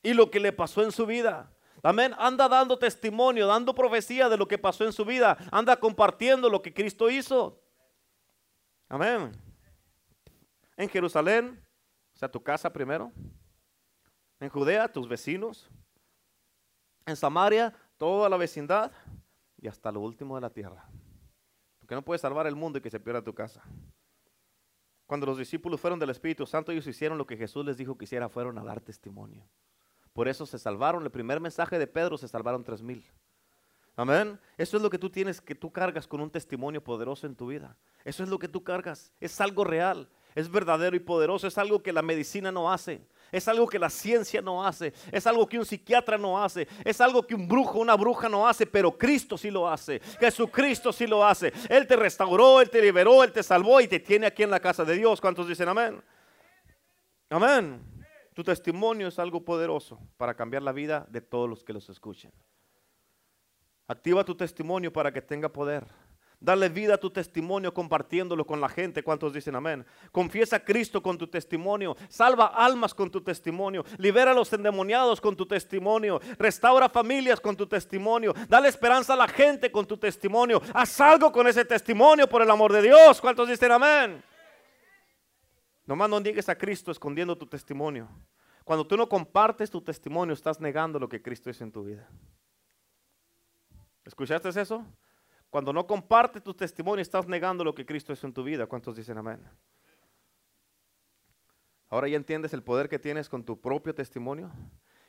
[0.00, 1.50] Y lo que le pasó en su vida.
[1.82, 2.14] Amén.
[2.18, 5.36] Anda dando testimonio, dando profecía de lo que pasó en su vida.
[5.50, 7.60] Anda compartiendo lo que Cristo hizo.
[8.88, 9.32] Amén.
[10.76, 11.60] En Jerusalén,
[12.14, 13.10] o sea, tu casa primero.
[14.38, 15.68] En Judea, tus vecinos.
[17.06, 18.92] En Samaria, toda la vecindad.
[19.58, 20.88] Y hasta lo último de la tierra
[21.90, 23.64] que no puedes salvar el mundo y que se pierda tu casa.
[25.06, 28.04] Cuando los discípulos fueron del Espíritu Santo, ellos hicieron lo que Jesús les dijo que
[28.04, 29.44] hiciera, fueron a dar testimonio.
[30.12, 31.02] Por eso se salvaron.
[31.02, 33.04] El primer mensaje de Pedro se salvaron tres mil.
[33.96, 34.38] Amén.
[34.56, 37.48] Eso es lo que tú tienes, que tú cargas con un testimonio poderoso en tu
[37.48, 37.76] vida.
[38.04, 39.12] Eso es lo que tú cargas.
[39.18, 41.48] Es algo real, es verdadero y poderoso.
[41.48, 43.04] Es algo que la medicina no hace.
[43.32, 44.92] Es algo que la ciencia no hace.
[45.12, 46.66] Es algo que un psiquiatra no hace.
[46.84, 48.66] Es algo que un brujo, una bruja no hace.
[48.66, 50.00] Pero Cristo sí lo hace.
[50.18, 51.52] Jesucristo sí lo hace.
[51.68, 54.60] Él te restauró, Él te liberó, Él te salvó y te tiene aquí en la
[54.60, 55.20] casa de Dios.
[55.20, 56.02] ¿Cuántos dicen amén?
[57.28, 57.80] Amén.
[58.34, 62.32] Tu testimonio es algo poderoso para cambiar la vida de todos los que los escuchen.
[63.86, 65.84] Activa tu testimonio para que tenga poder.
[66.42, 69.02] Dale vida a tu testimonio compartiéndolo con la gente.
[69.02, 69.84] ¿Cuántos dicen amén?
[70.10, 71.94] Confiesa a Cristo con tu testimonio.
[72.08, 73.84] Salva almas con tu testimonio.
[73.98, 76.18] Libera a los endemoniados con tu testimonio.
[76.38, 78.32] Restaura familias con tu testimonio.
[78.48, 80.62] Dale esperanza a la gente con tu testimonio.
[80.72, 83.20] Haz algo con ese testimonio por el amor de Dios.
[83.20, 84.24] ¿Cuántos dicen amén?
[85.84, 88.08] Nomás no niegues a Cristo escondiendo tu testimonio.
[88.64, 92.08] Cuando tú no compartes tu testimonio, estás negando lo que Cristo hizo en tu vida.
[94.06, 94.86] ¿Escuchaste eso?
[95.50, 98.66] Cuando no compartes tu testimonio, estás negando lo que Cristo hizo en tu vida.
[98.66, 99.40] ¿Cuántos dicen amén?
[101.88, 104.50] Ahora ya entiendes el poder que tienes con tu propio testimonio.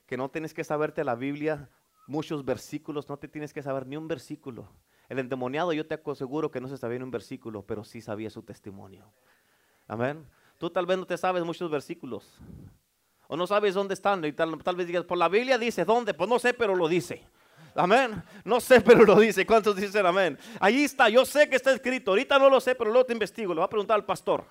[0.07, 1.69] Que no tienes que saberte la Biblia,
[2.07, 4.67] muchos versículos, no te tienes que saber ni un versículo.
[5.07, 8.29] El endemoniado, yo te aseguro que no se sabía ni un versículo, pero sí sabía
[8.29, 9.11] su testimonio.
[9.87, 10.25] Amén.
[10.57, 12.39] Tú tal vez no te sabes muchos versículos.
[13.27, 14.23] O no sabes dónde están.
[14.25, 16.13] Y tal, vez digas, por la Biblia dice, ¿dónde?
[16.13, 17.23] Pues no sé, pero lo dice.
[17.75, 18.21] Amén.
[18.43, 19.45] No sé, pero lo dice.
[19.45, 20.37] ¿Cuántos dicen amén?
[20.59, 21.09] Ahí está.
[21.09, 22.11] Yo sé que está escrito.
[22.11, 23.53] Ahorita no lo sé, pero luego te investigo.
[23.53, 24.45] Le voy a preguntar al pastor.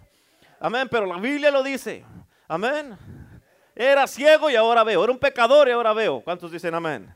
[0.58, 0.88] Amén.
[0.90, 2.04] Pero la Biblia lo dice.
[2.48, 2.96] Amén.
[3.74, 5.02] Era ciego y ahora veo.
[5.02, 6.20] Era un pecador y ahora veo.
[6.20, 7.14] ¿Cuántos dicen amén?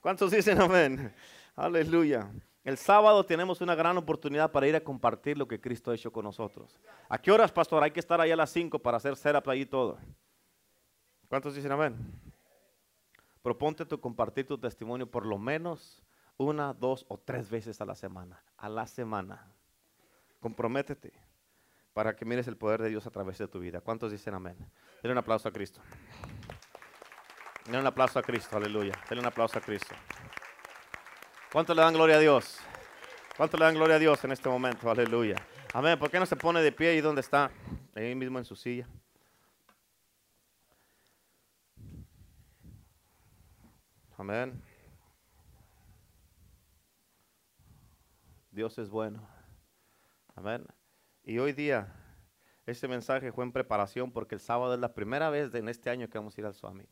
[0.00, 1.12] ¿Cuántos dicen amén?
[1.56, 2.28] Aleluya.
[2.64, 6.12] El sábado tenemos una gran oportunidad para ir a compartir lo que Cristo ha hecho
[6.12, 6.80] con nosotros.
[7.08, 7.82] ¿A qué horas, pastor?
[7.82, 9.98] Hay que estar ahí a las 5 para hacer setup ahí todo.
[11.28, 11.96] ¿Cuántos dicen amén?
[13.46, 16.02] Proponte tu compartir tu testimonio por lo menos
[16.36, 18.42] una, dos o tres veces a la semana.
[18.56, 19.54] A la semana.
[20.40, 21.12] Comprométete
[21.94, 23.80] para que mires el poder de Dios a través de tu vida.
[23.80, 24.56] ¿Cuántos dicen amén?
[25.00, 25.80] Denle un aplauso a Cristo.
[27.66, 28.94] Denle un aplauso a Cristo, aleluya.
[29.08, 29.94] Denle un aplauso a Cristo.
[31.52, 32.58] ¿Cuántos le dan gloria a Dios?
[33.36, 34.90] ¿Cuántos le dan gloria a Dios en este momento?
[34.90, 35.36] Aleluya.
[35.72, 35.96] Amén.
[36.00, 37.52] ¿Por qué no se pone de pie ahí donde está?
[37.94, 38.88] Ahí mismo en su silla.
[44.18, 44.62] Amén.
[48.50, 49.28] Dios es bueno.
[50.34, 50.66] Amén.
[51.22, 51.92] Y hoy día,
[52.64, 56.08] este mensaje fue en preparación porque el sábado es la primera vez en este año
[56.08, 56.86] que vamos a ir al Swami.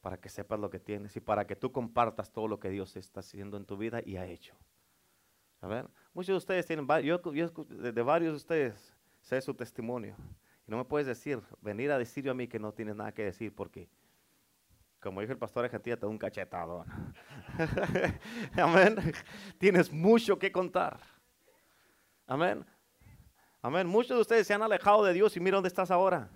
[0.00, 2.96] Para que sepas lo que tienes y para que tú compartas todo lo que Dios
[2.96, 4.56] está haciendo en tu vida y ha hecho.
[5.60, 5.86] Amén.
[6.14, 10.16] Muchos de ustedes tienen, yo, de varios de ustedes sé su testimonio.
[10.66, 13.24] Y no me puedes decir, venir a decir a mí que no tienes nada que
[13.24, 13.90] decir porque
[15.00, 16.84] Como dijo el pastor Argentina, te da un cachetado.
[18.56, 18.96] Amén.
[19.58, 21.00] Tienes mucho que contar.
[22.26, 22.64] Amén.
[23.62, 23.86] Amén.
[23.86, 26.30] Muchos de ustedes se han alejado de Dios y mira dónde estás ahora.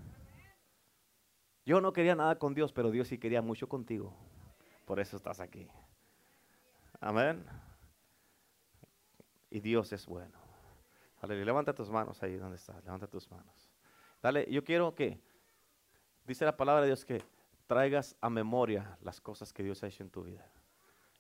[1.67, 4.15] Yo no quería nada con Dios, pero Dios sí quería mucho contigo.
[4.87, 5.69] Por eso estás aquí.
[7.01, 7.45] Amén.
[9.51, 10.39] Y Dios es bueno.
[11.21, 11.47] Aleluya.
[11.47, 12.83] Levanta tus manos ahí donde estás.
[12.85, 13.71] Levanta tus manos.
[14.23, 15.21] Dale, yo quiero que,
[16.27, 17.23] dice la palabra de Dios, que
[17.67, 20.51] traigas a memoria las cosas que Dios ha hecho en tu vida.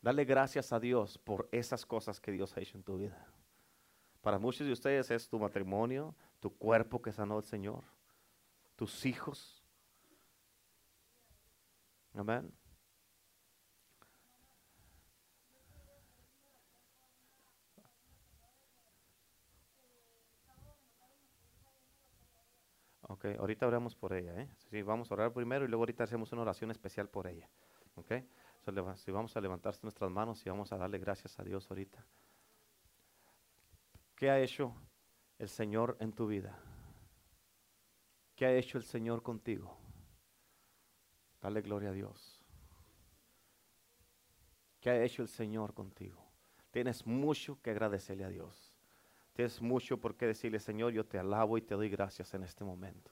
[0.03, 3.26] Dale gracias a Dios por esas cosas que Dios ha hecho en tu vida.
[4.20, 7.84] Para muchos de ustedes es tu matrimonio, tu cuerpo que sanó el Señor,
[8.76, 9.62] tus hijos.
[12.14, 12.53] Amén.
[23.09, 24.48] Ok, ahorita oramos por ella, ¿eh?
[24.70, 27.48] Sí, vamos a orar primero y luego ahorita hacemos una oración especial por ella.
[27.96, 28.12] Ok,
[28.96, 32.05] si vamos a levantar nuestras manos y vamos a darle gracias a Dios ahorita.
[34.16, 34.74] ¿Qué ha hecho
[35.38, 36.59] el Señor en tu vida?
[38.34, 39.76] ¿Qué ha hecho el Señor contigo?
[41.42, 42.42] Dale gloria a Dios.
[44.80, 46.24] ¿Qué ha hecho el Señor contigo?
[46.70, 48.63] Tienes mucho que agradecerle a Dios.
[49.35, 52.64] Tienes mucho por qué decirle, Señor, yo te alabo y te doy gracias en este
[52.64, 53.11] momento.